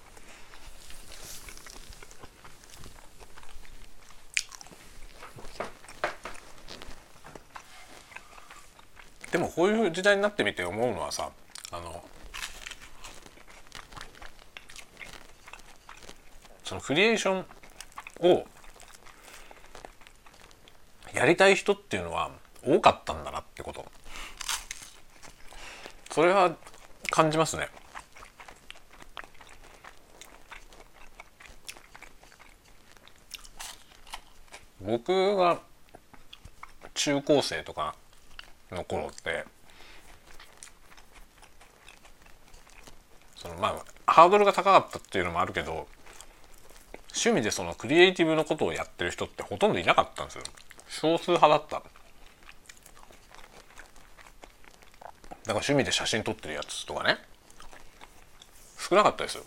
[9.31, 11.29] でもこういう時代になってみて思うのはさ
[11.71, 12.03] あの
[16.63, 17.45] そのクリエーション
[18.21, 18.45] を
[21.13, 22.31] やりたい人っていうのは
[22.65, 23.85] 多かったんだなってこと。
[26.11, 26.55] それは
[27.11, 27.69] 感じますね。
[34.81, 35.59] 僕が
[36.93, 37.95] 中高生とか
[38.71, 39.45] の頃って
[43.35, 43.67] そのま
[44.07, 45.87] あハードルが高かったっていうのもあるけど
[47.09, 50.43] 趣味でそのクリエイティブのことをやってる人ってほとんどいなかったんですよ。
[50.87, 51.83] 少数派だった。
[55.49, 57.17] だか趣味で写真撮ってるやつとかね。
[58.77, 59.43] 少なかったですよ。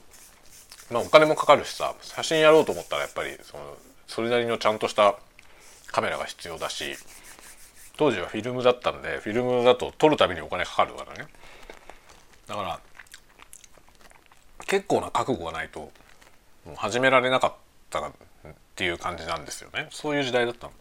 [0.91, 3.77] まあお金もかかるしさ写真やろうと思ったらやっぱりその
[4.09, 5.15] それなりのちゃんとした
[5.93, 6.97] カメラが必要だし
[7.97, 11.31] 当時はフィルムだったんでフィルムだと撮るたびにお金かかるからね。
[12.49, 12.81] だから
[14.67, 15.93] 結構な覚悟がないと
[16.67, 17.53] もう始められなかっ
[17.91, 18.13] たっ
[18.75, 19.87] ていう感じなんですよね。
[19.93, 20.73] そういう時代だったの。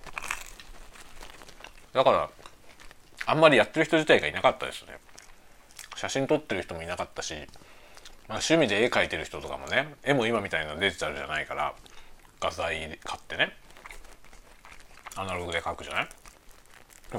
[1.94, 2.30] だから
[3.28, 4.98] あんまりやってる人自体がいなかったですね。
[6.02, 7.36] 写真撮ってる人もいなかったし、
[8.28, 11.76] まあ、趣味で絵描いてる人とかもね絵も今みたいなデジタルじゃないから
[12.40, 13.56] 画材買ってね
[15.16, 16.08] アナログで描くじゃない？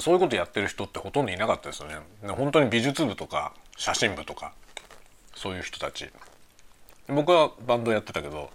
[0.01, 1.95] そういうことやってる人ってほとんどいなかったですよね。
[2.27, 4.53] 本当に美術部とか写真部とか
[5.37, 6.11] そういう人たち。
[7.07, 8.51] 僕はバンドやってたけど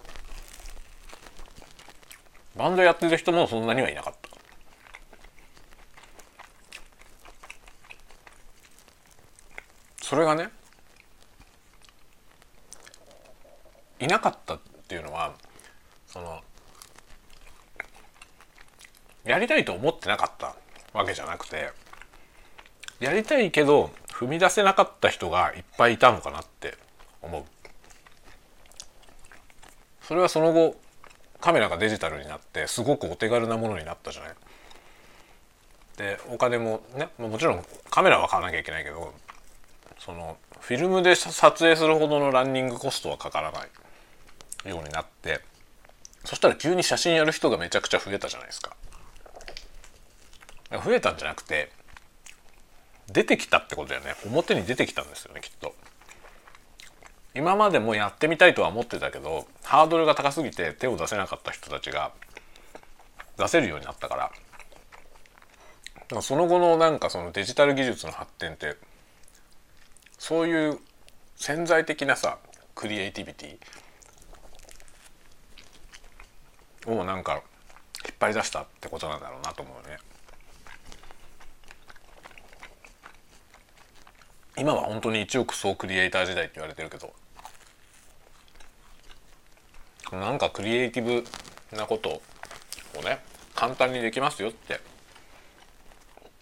[2.58, 4.14] バンドやってる人もそんなにはいなかっ
[10.08, 10.48] それがね
[14.00, 15.34] いなかったっていうのは
[16.08, 16.40] その
[19.26, 20.56] やりたいと思ってなかった
[20.94, 21.72] わけじゃなくて
[23.02, 26.76] やりたいけど踏み出せなかった人がいっぱいいたのかなって
[27.22, 27.44] 思う。
[30.04, 30.80] それはその後
[31.42, 34.32] カメラがデジタルになってすごくお手軽なものになったじゃない。
[35.98, 39.14] でお金もねもちろんカメラは買わなきゃいけないけど
[40.08, 43.66] そのフィルムで撮影するほどのランニングコストはかからな
[44.66, 45.42] いようになって
[46.24, 48.78] そしたら急に写真やる人がめちゃくちゃ増えたじゃないですか。
[50.86, 51.72] 増えたんじゃなくて
[53.12, 54.16] 出てきたってことだよね。
[54.26, 55.76] 表に出てきたんですよねきっと。
[57.36, 62.14] 今までもやってみたいとは思ってたけどハードルが高すぎて手を出せなかった人たちが
[63.38, 64.32] 出せるようになったか
[66.10, 66.22] ら。
[66.22, 68.78] その後のなんかそのデジタル技術の発展って
[70.18, 70.80] そういう
[71.36, 72.40] 潜在的なさ
[72.76, 77.42] クリエイティビティをなんか
[78.06, 79.98] 引っ張り出したってことなんだろうなと思うね。
[84.58, 87.14] 今は本当に一億総クリエイター時代って言われてるけど
[90.12, 91.24] なんかクリエイティブ
[91.78, 92.22] なこと
[92.98, 93.20] をね
[93.54, 94.80] 簡単にできますよって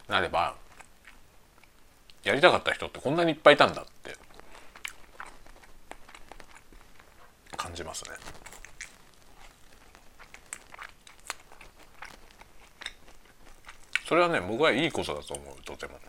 [0.08, 0.56] なれば
[2.26, 4.18] やりたかった人ってこんなにいっぱいいたんだって
[7.56, 8.12] 感じますね。
[14.08, 16.00] それはね僕はいいことだと思うとても。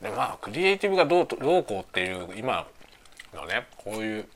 [0.00, 2.66] でまあクリエイティブがどうどうこうっていう今
[3.54, 4.28] ねこういう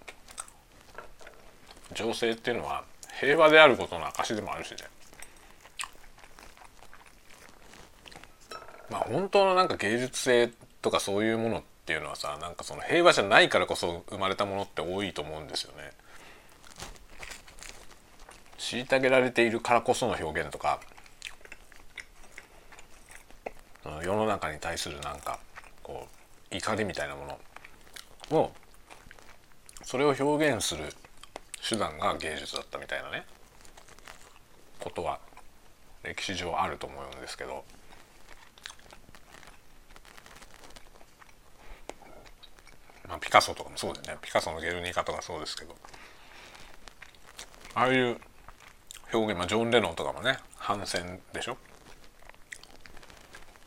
[1.95, 2.85] 情勢っていうのは
[3.21, 4.77] 平和であることの証でもあるしね
[8.91, 10.51] まあ本当のなんか芸術性
[10.81, 15.91] とかそういうものっていうのはさなんかその平和じゃないからこそ生まれたものって多いと思うんですよね。
[18.59, 20.81] 虐げられているからこその表現とか
[24.03, 25.39] 世の中に対するなんか
[25.83, 26.07] こ
[26.53, 27.39] う怒りみたいなも
[28.31, 28.53] のを
[29.89, 30.85] それを表現する
[31.67, 33.25] 手段が芸術だったみたいなね。
[34.79, 35.19] ことは
[36.03, 37.65] 歴史上あると思うんですけど。
[43.09, 44.19] まあピカソとかもそうですね。
[44.21, 45.75] ピカソの「ゲルニカ」とかそうですけど。
[47.75, 48.21] ああいう
[49.15, 51.57] 表現まあジョン・レノンとかもね反戦でしょ。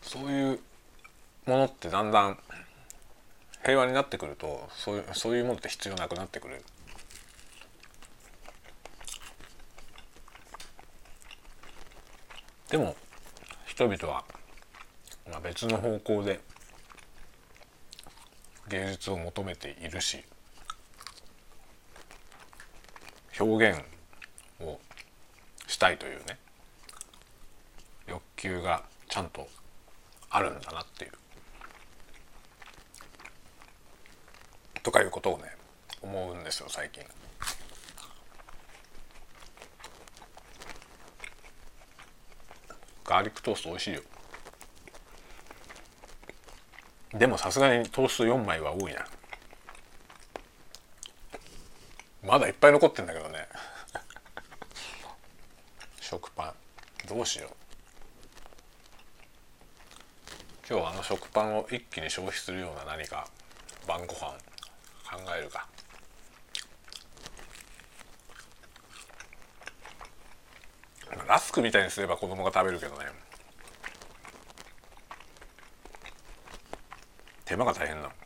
[0.03, 0.60] そういう
[1.47, 2.38] ものってだんだん
[3.63, 6.63] 平和になってくるとそういうそういうものって必要なくなってくる。
[12.69, 12.95] でも
[13.65, 14.24] 人々は、
[15.30, 16.39] まあ、別の方向で
[18.69, 20.24] 芸術を求めているし
[23.38, 23.82] 表現
[24.62, 24.80] を
[25.67, 26.38] したいというね
[28.08, 29.47] 欲求がちゃんと
[30.30, 31.12] あるんだなっていう
[34.83, 35.43] とかいうことをね
[36.01, 37.03] 思うんですよ最近。
[43.05, 44.01] ガーリックトースト美味しいよ。
[47.13, 49.05] でもさすがにトースト4枚は多いな。
[52.23, 53.47] まだいっぱい残ってんだけどね。
[55.99, 56.53] 食パン。
[57.09, 57.51] どうしよう。
[60.69, 63.27] 今日あの食パンを一気に消費するような何か
[63.86, 64.51] 晩ご飯。
[65.12, 65.68] 考えるか。
[71.28, 73.05] ラスクみたいにすれば子供が食べるけどね。
[77.43, 78.20] 手間が大変なの。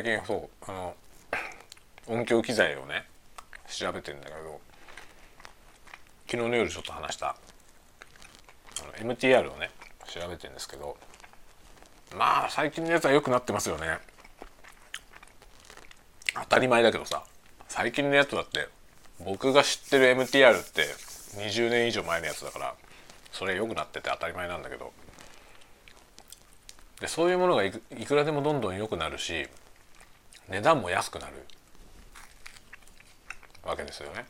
[0.00, 0.94] 最近そうあの
[2.06, 3.04] 音響機材をね
[3.66, 4.60] 調べてんだけど
[6.30, 7.34] 昨日の夜ちょっと話したあ
[9.02, 9.70] の MTR をね
[10.06, 10.96] 調べてんですけど
[12.16, 13.98] まあ最近のやつは良くなってますよね。
[16.34, 17.24] 当たり前だけどさ
[17.66, 18.68] 最近のやつだって
[19.24, 20.84] 僕が知ってる MTR って
[21.38, 22.74] 20年以上前のやつだから
[23.32, 24.92] それ良くなってて当たり前なんだけど
[27.00, 29.48] でそういうものがいくいくらでもどんどん良くなるし
[30.48, 31.44] 値段も安くなる
[33.64, 34.24] わけですよね。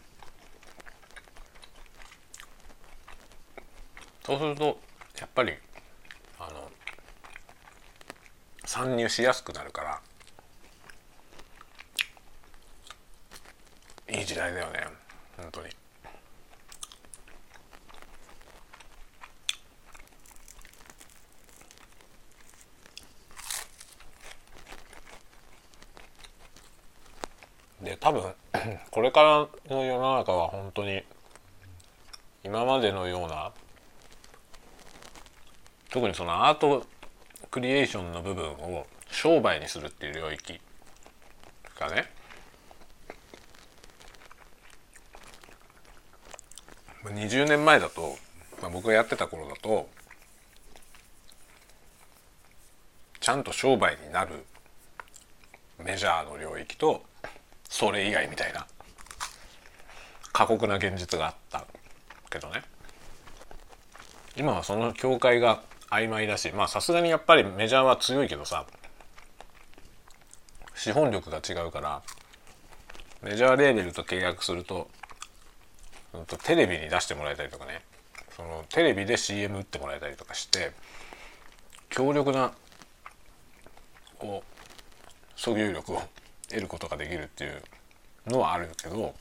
[4.24, 4.78] そうすると
[5.18, 5.54] やっぱり
[6.38, 6.70] あの
[8.66, 10.00] 参入しやすくなるから
[14.14, 14.86] いい時代だよね
[15.36, 15.68] 本当に。
[27.88, 28.22] で多分
[28.90, 31.02] これからの世の中は本当に
[32.44, 33.50] 今までのような
[35.90, 36.84] 特にそのアート
[37.50, 40.60] クリエーションの部分を商売にするっていう領域
[41.80, 42.12] がね
[47.04, 48.16] 20年前だと、
[48.60, 49.88] まあ、僕がやってた頃だと
[53.18, 54.44] ちゃんと商売になる
[55.82, 57.02] メジャーの領域と
[57.78, 58.66] それ以外みたいな。
[60.32, 61.64] 過酷な現実があった
[62.28, 62.64] けどね。
[64.36, 68.66] 今はその境界が曖昧だしまあさすがにやっぱりメジャーは強いけどさ
[70.74, 72.02] 資本力が違うから
[73.22, 74.88] メジャーレーベルと契約すると
[76.42, 77.82] テレビに出してもらえたりとかね。
[78.36, 80.72] そのテレビで CM 打ってもらえたりとかして
[81.90, 82.52] 強力な
[84.18, 86.02] こう訴求力を
[86.48, 87.62] 得ることができるっていう
[88.26, 89.14] のはあるけど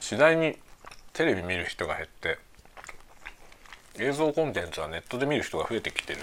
[0.00, 0.56] 次第に
[1.12, 2.38] テレビ見る人が減って
[3.98, 6.20] 映像コンテンツはネットで見る人が増えてきてる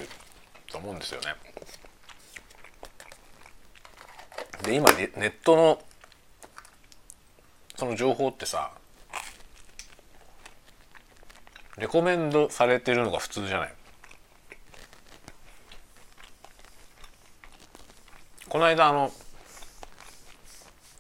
[0.72, 1.28] と思うんですよね。
[4.64, 5.80] で今ネットの
[7.76, 8.72] その情報ってさ
[11.78, 13.74] レコメンドされてるのが普通じゃない？
[18.50, 19.12] この間あの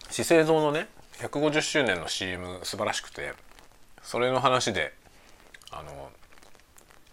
[0.09, 0.87] 資生堂のね
[1.19, 3.33] 150周年の CM 素晴らしくて
[4.03, 4.93] それの話で
[5.71, 6.09] あの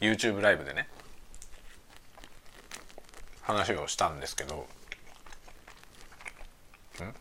[0.01, 0.89] YouTube ライブでね
[3.43, 4.64] 話をしたんですけどん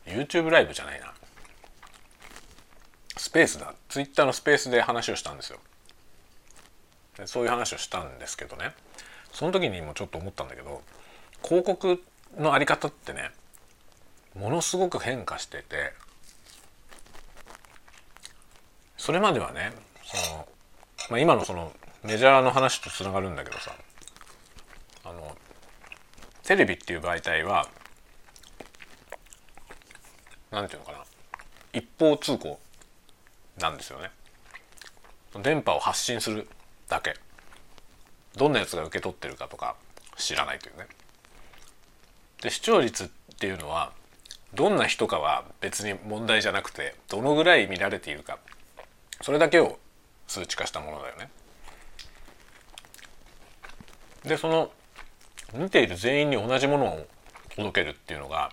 [0.09, 1.13] ？YouTube ライブじゃないな。
[3.17, 3.73] スペースだ。
[3.89, 5.59] Twitter のスペースで話をしたんですよ。
[7.25, 8.73] そういう話をしたんですけどね。
[9.33, 10.81] その時にもちょっと思ったんだけど
[11.43, 12.01] 広告
[12.37, 13.31] のあり方ってね
[14.35, 15.93] ものすごく変化してて
[18.97, 19.73] それまではね
[20.03, 20.47] その、
[21.09, 21.71] まあ、今のその
[22.03, 23.71] メジャーの話とつながるんだけどさ
[25.05, 25.35] あの
[26.43, 27.67] テレビっていう媒体は
[30.51, 30.99] なんていうのかな
[31.73, 32.59] 一方通行
[33.59, 34.11] なんですよね。
[35.41, 36.47] 電波を発信する
[36.87, 37.15] だけ。
[38.35, 39.75] どんなやつが受け取ってるかとか
[40.17, 40.87] 知らないというね。
[42.43, 43.07] で視聴率っ
[43.39, 43.93] ていうのは
[44.53, 48.37] どんな人かは別に問題じゃなくてどのぐらい見られているか
[49.21, 49.79] それだけを
[50.27, 51.29] 数値化したものだよね。
[54.25, 54.71] でその
[55.53, 57.07] 見ている全員に同じものを
[57.55, 58.51] 届けるっていうのが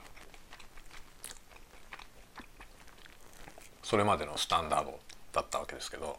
[3.82, 5.01] それまでのスタンダード
[5.32, 6.16] だったわけですけど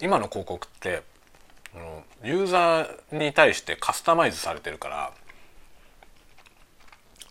[0.00, 1.02] 今の広告って
[2.22, 5.12] ユーザーに対してカスタマイズされてるから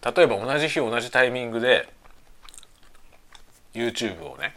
[0.03, 1.87] 例えば同じ日同じタイミングで
[3.73, 4.55] YouTube をね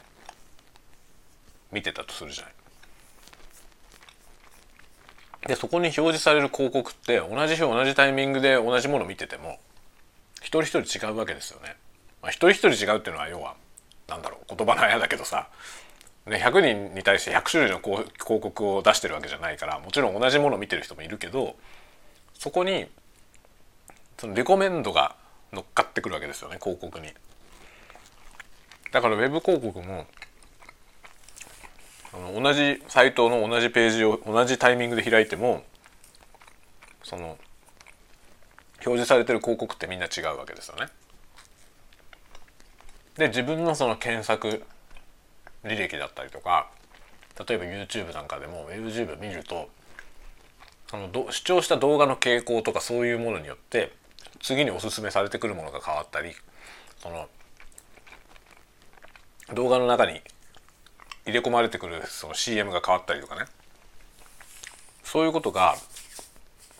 [1.70, 2.55] 見てたとするじゃない。
[5.47, 9.59] でそこに表示される広告って同じ日同じタイミングで同じもの見てても
[10.40, 11.76] 一人一人違うわけですよね。
[12.22, 13.55] まあ、一人一人違うっていうのは要は
[14.09, 15.49] なんだろう言葉のあやだけどさ、
[16.26, 18.09] ね、100人に対して100種類の広
[18.40, 21.57] 告を出してるわけじゃないからもちろん同じものを見てる人もいるけど
[22.38, 22.86] そこに
[24.18, 25.16] そのレコメンドが
[25.55, 27.09] 乗っかってくるわけですよね広告に。
[28.92, 30.07] だからウェブ広告も
[32.12, 35.64] あの同じサイトの同じページを同じタイミングで開いても
[37.02, 37.38] その
[38.76, 40.88] 表示されてる広告ってみんな違うわけですよね。
[43.16, 44.64] で自分のその検索
[45.64, 46.68] 履歴だったりとか
[47.48, 49.68] 例えば YouTube なんかでも YouTube 見ると
[50.88, 53.92] その視聴した動画の傾向とかそういうものによって
[54.45, 56.32] 次におすすめされてくるものが変わったり
[56.99, 57.28] その
[59.55, 60.20] 動画の中に
[61.24, 63.47] 入れ込まれてくるその CM が変わったりとかね。
[65.03, 65.76] そういうことが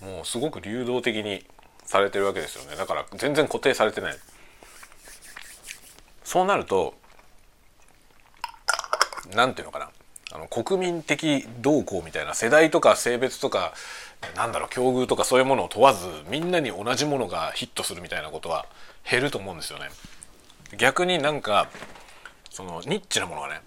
[0.03, 1.43] もうすごく流動的に
[1.87, 2.77] されてるわけですよね。
[2.77, 4.17] だから全然固定されてない。
[6.23, 6.93] そうなると
[9.35, 9.91] 何ていうのかな。
[10.35, 13.73] あの国民的動向みたいな世代とか性別とか
[14.37, 18.67] なんだろう境遇とかそういうものを問わずみんなに同じものがヒットするみたいなことは
[19.09, 19.87] 減ると思うんですよね。
[20.77, 21.69] 逆になんか
[22.51, 23.61] そのニッチなものがね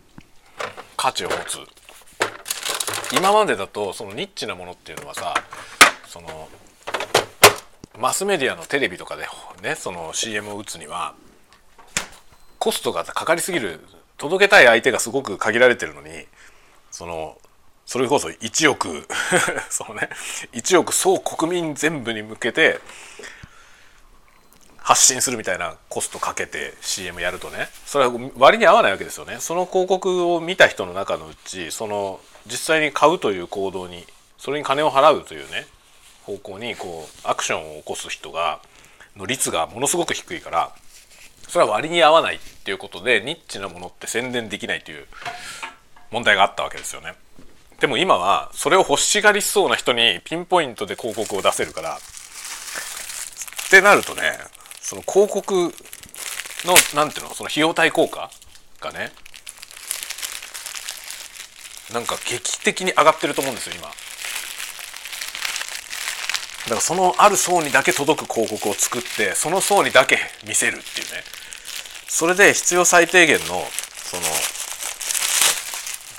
[0.98, 1.60] 価値を持つ
[3.16, 5.34] 今までだとそのニッチなものっていうのはさ
[6.08, 6.50] その
[7.98, 9.26] マスメディアのテレビとかで
[9.64, 11.16] ねその CM を打つには
[12.60, 13.80] コストがかかりすぎる
[14.18, 16.10] 届けたい相手がすごく限られてるのに
[16.92, 17.38] その
[17.86, 19.08] それこそ1億
[19.72, 20.10] そのね。
[20.52, 22.80] 1億総国民全部に向けて
[24.78, 27.70] 発信するみたいなコストかけて CM やるとね。
[27.86, 29.38] それは割に合わないわけですよね。
[29.40, 34.06] その広告を見た人の中のうちその実際に買うという行動に
[34.38, 35.66] それに金を払うというね
[36.24, 38.60] 方向にこうアクションを起こす人が
[39.16, 40.72] の率がものすごく低いから
[41.48, 45.08] それは割に合わないっていうことでニッチなものって宣伝できないという
[46.12, 47.14] 問題があったわけですよね。
[47.80, 54.24] でも今はそれを欲しがりそうな人にピンポイントで広告を出せるからってなるとね
[54.82, 55.74] その広告
[56.66, 58.32] の何ていうのその費用対効果
[58.82, 59.12] がね
[61.94, 63.88] なんか劇的に上がってると思うんですよ今。
[63.88, 63.92] だ
[66.70, 71.24] からそのある層にだけ届く広告を作ってその層にだけ見せるっていうね
[72.08, 74.24] それで必要最低限のその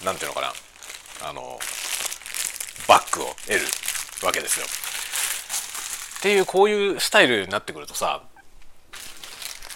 [0.05, 0.53] 何て言うのか
[1.23, 1.59] なあの
[2.87, 3.61] バックを得る
[4.25, 4.67] わけですよ。
[6.19, 8.23] っていうこういうスタイルになってくるとさ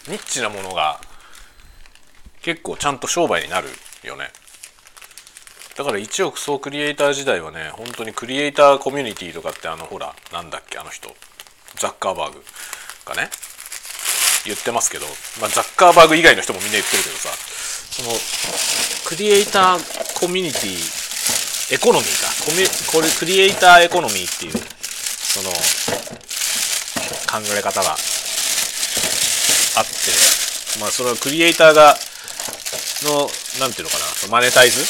[0.09, 1.01] ニッチなものが
[2.41, 3.69] 結構ちゃんと商売になる
[4.03, 4.31] よね。
[5.77, 11.09] だから1億総クリエイター時代はね本当にクリエイターコミュニティとかってあのほらなんだっけあの人
[11.77, 12.45] ザッカーバーグ
[13.07, 13.31] がね
[14.45, 15.07] 言ってますけど、
[15.41, 17.31] まあ、ザッカーバーグ以外の人もみんな言ってるけどさ
[17.93, 18.11] その
[19.07, 25.51] クリエイターコミュニティエコノミーかコミこれクリエイターエコノミーっていうその
[27.31, 27.97] 考え方があっ
[29.85, 31.95] てまあそれはクリエイターが
[33.05, 33.29] の
[33.61, 34.81] 何ていうのかなマネタイズ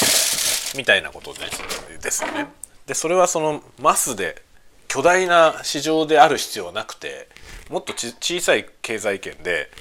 [0.77, 2.47] みたいなことですよね。
[2.85, 4.41] でそれはそのマスで
[4.87, 7.29] 巨大な市場である必要はなくて
[7.69, 9.71] もっと小さい経済圏で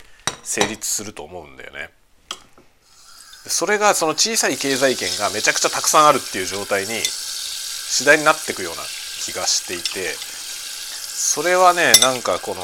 [0.43, 1.91] 成立すると思うんだよね。
[3.47, 8.82] それがその小さい経済圏がめちゃくちゃたくさんあるっていう状態に次第になっていくような
[9.20, 12.62] 気がしていてそれはねなんかこの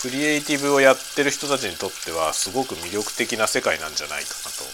[0.00, 4.64] クリエイティブをやってる人たちにとってはすごく魅力的な世界なんじゃないかなと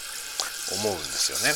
[0.83, 1.55] 思うんですよね。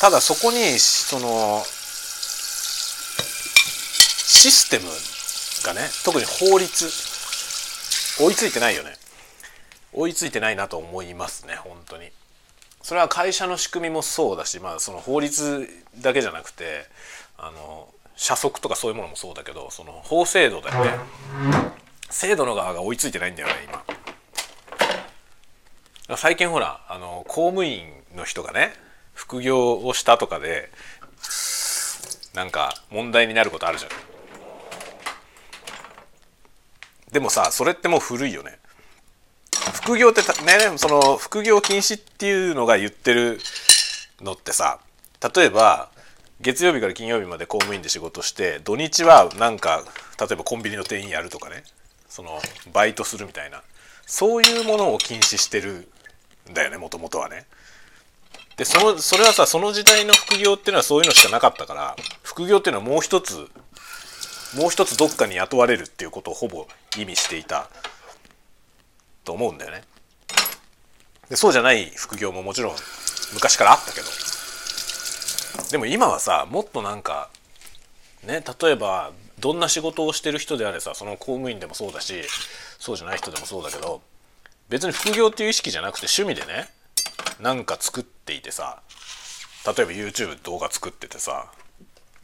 [0.00, 1.62] ただそこにその
[4.26, 4.88] システム
[5.64, 6.88] がね特に法律
[8.18, 8.96] 追いついてないよね
[9.92, 12.10] 追いついてないなと思いますね本当に。
[12.82, 15.68] それは会社の仕組みもそうだしまあその法律
[16.00, 16.86] だけじゃなくて
[17.38, 20.90] あの社則とかそういうものもそうだけどその法制度だよね。
[22.10, 23.54] 制度の側が追いついてないんだよね
[26.08, 26.16] 今。
[26.16, 28.72] 最近ほらあの公務員の人がね
[29.14, 30.70] 副業をしたとかで
[32.34, 33.90] なんか問題になることあるじゃん。
[37.12, 38.58] でもさそれってもう古いよね
[39.74, 43.38] 副業ってねその副業禁止っていうのが言ってる
[44.20, 44.78] のってさ
[45.34, 45.90] 例えば
[46.40, 49.84] 月曜日から金曜日まで公務員で仕事して土日はなんか
[50.18, 51.62] 例えばコンビニの店員やるとかね。
[52.08, 52.40] その
[52.74, 53.62] バイトするみたいな。
[54.06, 55.88] そういうものを禁止してる
[56.50, 57.46] んだよねもともとはね。
[58.56, 63.48] でそのそれはさその時代の副業っていうのはそういうのしかなかったから副業っていうのはもう一つ
[64.54, 66.66] もう一つどっかに雇われるっていうことをほぼ
[66.98, 67.70] 意味していた。
[69.24, 69.82] と思うんだよね。
[71.28, 72.76] でそうじゃない副業ももちろん
[73.32, 74.06] 昔からあったけど
[75.70, 77.30] でも今はさもっとなんか
[78.24, 82.22] ね例えばどんな仕事をしてる人であれさその公務員でもそうだし
[82.78, 84.02] そうじゃない人でもそうだけど
[84.68, 86.68] 別に副業っていう意識じゃなくて趣味でね
[87.40, 88.82] なんか作っていてさ
[89.66, 91.50] 例えば YouTube 動画作っててさ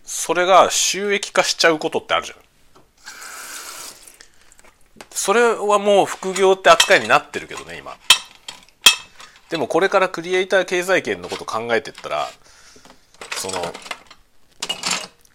[0.04, 2.38] それが収益化しちゃうことってあるじゃん。
[5.10, 7.96] それはもう副業って扱いになってるけどね今。
[9.50, 12.28] でもこれからクリエイター経済圏のこと考えてったら
[13.38, 13.62] その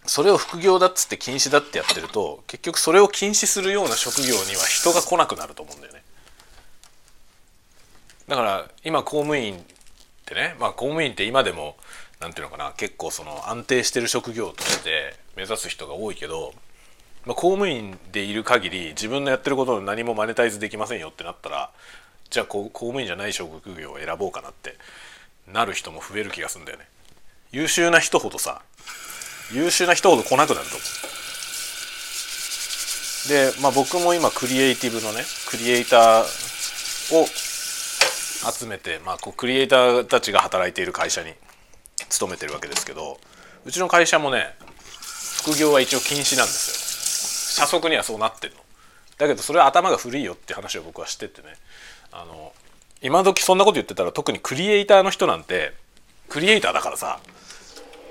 [0.06, 6.02] それを副業だっつって禁止だってやってると結局それを禁止するような職業には人が来なくなると思うんだよね
[8.28, 9.58] だから今公務員っ
[10.26, 11.76] てねまあ公務員って今でも
[12.20, 16.54] 何ていうのかな結構その安定してる職業として目指す人が多いけど、
[17.26, 21.70] まあ、公務員でいる限り自分のやってることを何もマネタイズできませんよってなったら
[22.30, 24.76] じゃあ公務員じゃない職業を選ぼうかなって
[25.52, 26.86] なる人も増える気がするんだよね。
[27.52, 28.62] 優秀な人ほどさ
[29.52, 30.88] 優秀な人ほど来なくなると思う。
[33.28, 36.22] でまあ僕も今クリエイティブのねクリエイター
[37.16, 37.26] を
[38.52, 41.32] 集めて、まあ、こうクリエイターたちが働いている会社に
[42.10, 43.18] 勤めてるわけですけど
[43.64, 44.54] うちの会社もね
[45.42, 46.84] 副業は一応禁止なんですよ。
[47.54, 48.60] 社則にはそうなってるの。
[49.18, 51.48] だけどそれは頭が古いよって話を僕はしててね。
[52.12, 52.52] あの
[53.00, 55.72] 今時そんなこと言ってたら特にクリエイターの人なんて
[56.28, 57.20] クリエイターだからさ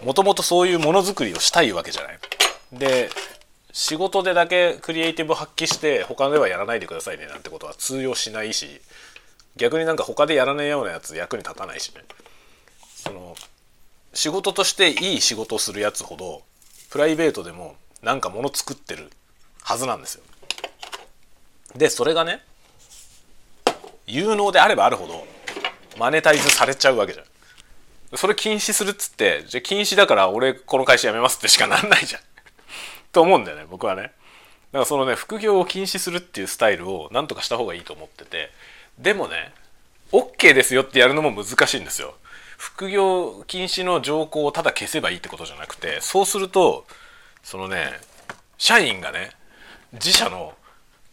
[0.03, 2.19] もともとそういうものづくりをしたいわけじゃない。
[2.71, 3.09] で
[3.71, 8.81] 仕事でだけクリエイティブ発揮して他ではやらないでくださいねなんてことは通用しないし
[9.55, 12.03] 逆になんか他でやらないようなやつ役に立たないしね。
[12.95, 13.35] その
[14.13, 16.43] 仕事としていい仕事をするやつほど
[16.91, 19.09] プライベートでもなんか物作ってる
[19.63, 20.23] はずなんですよ。
[21.75, 22.43] でそれがね
[24.05, 25.25] 有能であればあるほど
[25.97, 27.25] マネタイズされちゃうわけじゃん。
[28.15, 32.21] それ禁止するっつってじゃ禁止だから俺この会社辞めますってしかなんないじゃん。
[33.11, 34.01] と思うんだよね僕はね。
[34.03, 34.13] だか
[34.79, 38.51] らそのね副業を禁止するっていうスタイルをなんとかした方がいいと思ってて
[38.97, 39.53] でもね
[40.11, 42.15] OK ですよってやるのも難しいんですよ。
[42.57, 46.85] 副業禁止の条項をただ消せばいいってことじゃなくてそうすると
[47.43, 47.99] そのね
[48.57, 49.31] 社員がね
[49.93, 50.53] 自社の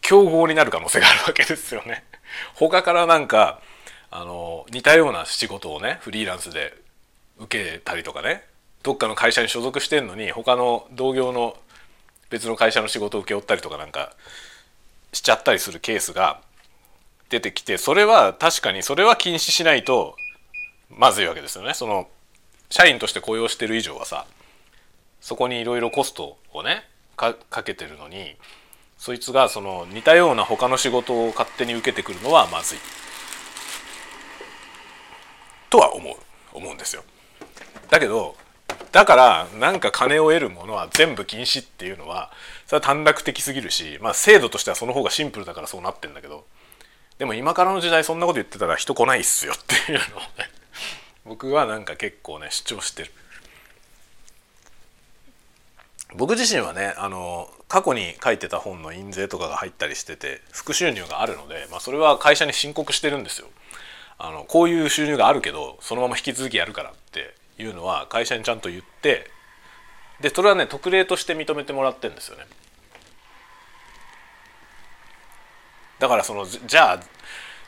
[0.01, 2.03] 競合になる可能性があるわけですよね。
[2.55, 3.61] 他からなんか
[4.09, 6.73] あの似たような仕事をねフリーランスで
[7.37, 8.45] 受けたりとかね
[8.83, 11.57] どっかの会社に所属してんのに他の同業の
[12.29, 14.15] 別の会社の仕事を請け負ったりとかなんか
[15.13, 16.41] しちゃったりするケースが
[17.29, 20.15] 出てきてそれは確かにそれは禁止しないと
[20.89, 21.73] まずいわけですよね。
[21.73, 22.09] その
[22.69, 24.25] 社員として雇用してる以上はさ
[25.19, 28.35] そこにいろいろコストをねかけてるのに
[29.01, 32.77] そいつがその似たような他の仕事を勝手に受けてくるのはまずい
[35.71, 36.15] とは思う
[36.53, 37.03] 思うんですよ。
[37.89, 38.35] だけど
[38.91, 42.31] だからなんか金を得るものは全部禁止っていうのは
[42.67, 46.45] それは短絡的すぎるしまあ制度としてはその方がシンプルだからそうなってんだけど
[47.17, 50.21] でも今からの時代そんなこと言ってたら人来ないっすよっていうのを
[51.25, 53.11] 僕はなんか結構ね主張してる。
[56.13, 63.47] 僕自身はねあの過去に書いてた本の印税とかが入ったりしてて副収入があるので、まあ、それは会社に申告してるんですよ。
[64.19, 69.31] あのこういう収入があるけどそのまま引き続きやるからっていうのは会社にちゃんと言って
[70.19, 72.43] でそれはね特例として認めてもらってるんですよね。
[75.99, 76.99] だからそのじゃあ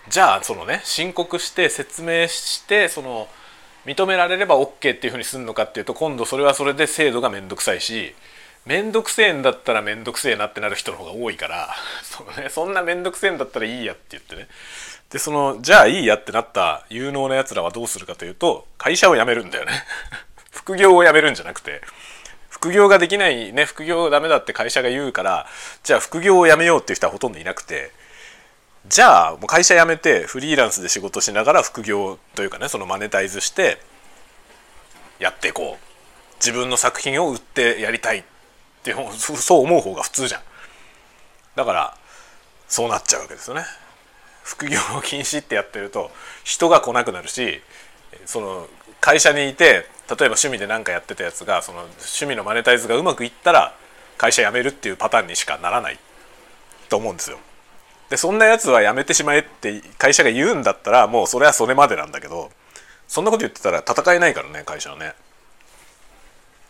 [0.09, 3.29] じゃあそのね申告して説明してその
[3.85, 8.13] 認められれば OK っていうふうにするのかっていうと今度それはそれで制度が面倒くさいし
[8.65, 11.69] 面倒くせえんだったら面倒くせえなってなる人の方が多いから
[12.03, 14.47] そ,、ね、そんな面倒くせえんだったらいいやって言ってね。
[15.09, 19.83] でそのじゃあいいやってなった有能なやつらはどうするかというと会社を辞めるんだよね。
[20.51, 21.81] 副業を辞めるんじゃなくて
[22.49, 25.47] 副業ができないね副業ダメだって会社が言うから
[25.83, 27.91] じゃあ副業を辞めようっていう人はほとんどいなくて
[28.87, 33.79] じゃあもう会社辞めてフリーランスで仕事しながら副業というかねそのマネタイズして
[35.19, 35.93] やっていこう。
[36.43, 38.25] 自分の作品を売ってやりたい。
[38.91, 40.41] ってそう思う方が普通じゃん。
[41.55, 41.97] だから
[42.67, 43.63] そうなっちゃうわけですよね。
[44.43, 46.11] 副業を禁止ってやってると
[46.43, 47.61] 人が来なくなるし
[48.25, 48.67] その
[48.99, 53.73] 会社にいて例えば趣味で何かやってたやつがその趣味のマネタイズがうまくいったら
[54.17, 55.99] 会社辞めるっていうパターンにしかならない。
[56.89, 57.39] と思うんですよ。
[58.09, 62.51] でそんなやつはやめてしまえって会社が言うんだったらもうそれはそれまでなんだけど
[63.07, 65.13] そんなこと言ってたら戦えないからね会社はね。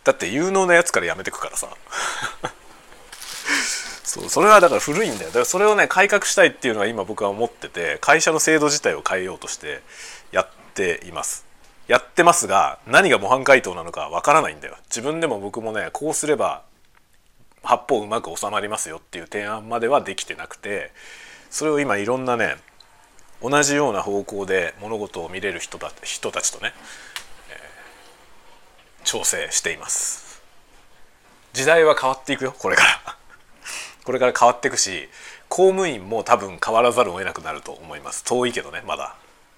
[0.04, 1.68] だって有能なやつから辞めてくからさ。
[4.04, 5.30] そうそれはだから古いんだよ。
[5.30, 9.82] だからそれをね改革したいっていうのは今僕は思ってて会社の制度自体を変えようとして
[10.30, 11.44] やっています。
[11.88, 14.76] やってますが何が模範解答なのかわからないんだよ。
[14.88, 16.62] 自分でも僕もねこうすれば
[17.62, 20.92] 八方うまく収まりますよっていう提案まではできてなくて
[21.50, 22.56] それを今いろんなね
[23.42, 26.72] 同じような方向で物事を見れる人だ人たちとね、
[29.04, 30.42] 調整しています。
[31.52, 33.16] 時代は変わっていくよこれから。
[34.04, 35.08] これから変わっていくし
[35.48, 38.24] 公務員も多分変わらざるを得なくなると思います。
[38.24, 39.14] 遠いけどねまだ。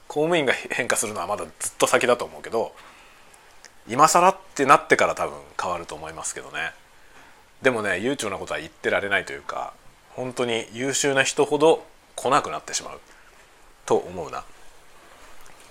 [0.09, 2.73] 公務員が変化するのはまだずっと先だと思うけど
[3.89, 6.73] 今更ってなってから多分変わると思いますけどね。
[7.63, 9.73] でもね悠長なことは言ってられないというか
[10.15, 13.01] 本当に優秀な人ほど来なくなってしまう。
[13.87, 14.45] と思うな。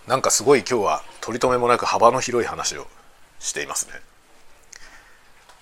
[0.08, 2.88] なんかすごい今日は取り留めもなく幅の広い話を
[3.40, 3.94] していますね。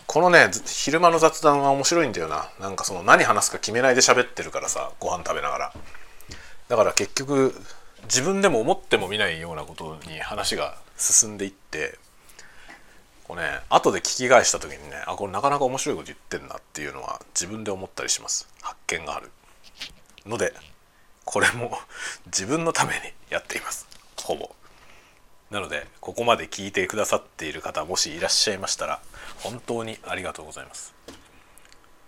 [0.06, 2.50] このね昼間の雑談は面白いんだよな。
[2.60, 5.74] なんかその何話すか決めないで喋ってるからさご飯食べながら。
[6.68, 7.56] だから結局
[8.04, 11.98] 自分でも思ってもみないようなことに話が進んでいって
[13.24, 18.48] こうね後で聞き返した時にねあこれなかなか面白いこと言ってんなっていうのは自分で思ったりします。
[18.62, 19.32] 発見がある。
[20.26, 20.54] ので
[21.26, 21.72] これも
[22.28, 23.00] 自分のために
[23.30, 23.88] やっています。
[24.22, 24.52] ほぼ。
[25.54, 29.00] なのでここまで聞いてくださっている方もしいらっしゃいましたら
[29.44, 30.96] 本当にありがとうございます。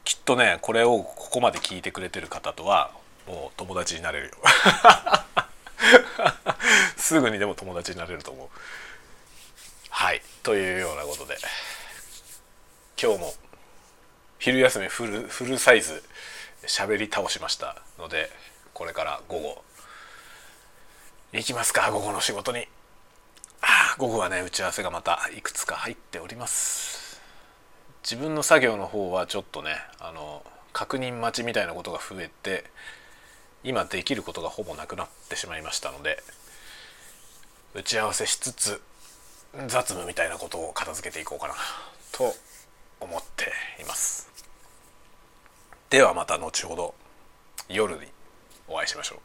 [0.03, 2.89] きっとねこれをここまで聞いてくれてる方とは
[3.27, 4.33] もう友達になれるよ。
[6.97, 8.49] すぐにでも友達になれると思う。
[9.91, 10.23] はい。
[10.41, 11.37] というようなことで
[12.99, 13.33] 今日も
[14.39, 16.03] 昼休みフルフルサイズ
[16.65, 18.31] 喋り倒しましたので
[18.73, 19.63] これから午後
[21.31, 22.67] 行きますか午後の仕事に。
[23.97, 27.21] 午後はね打ち合わせがまたいくつか入っております。
[28.03, 30.43] 自分の作業の方はちょっとねあの
[30.73, 32.65] 確認待ちみたいなことが増えて
[33.63, 36.21] 今できることがほぼなくなってしまいましたので
[37.73, 38.81] 打ち合わせしつつ
[39.67, 41.55] 雑務みたいなことを片付けていこうかな
[42.11, 42.35] と
[42.99, 43.51] 思って
[43.81, 44.29] います。
[45.89, 46.93] ではまた後ほど
[47.69, 48.01] 夜に
[48.67, 49.19] お会いしましょう。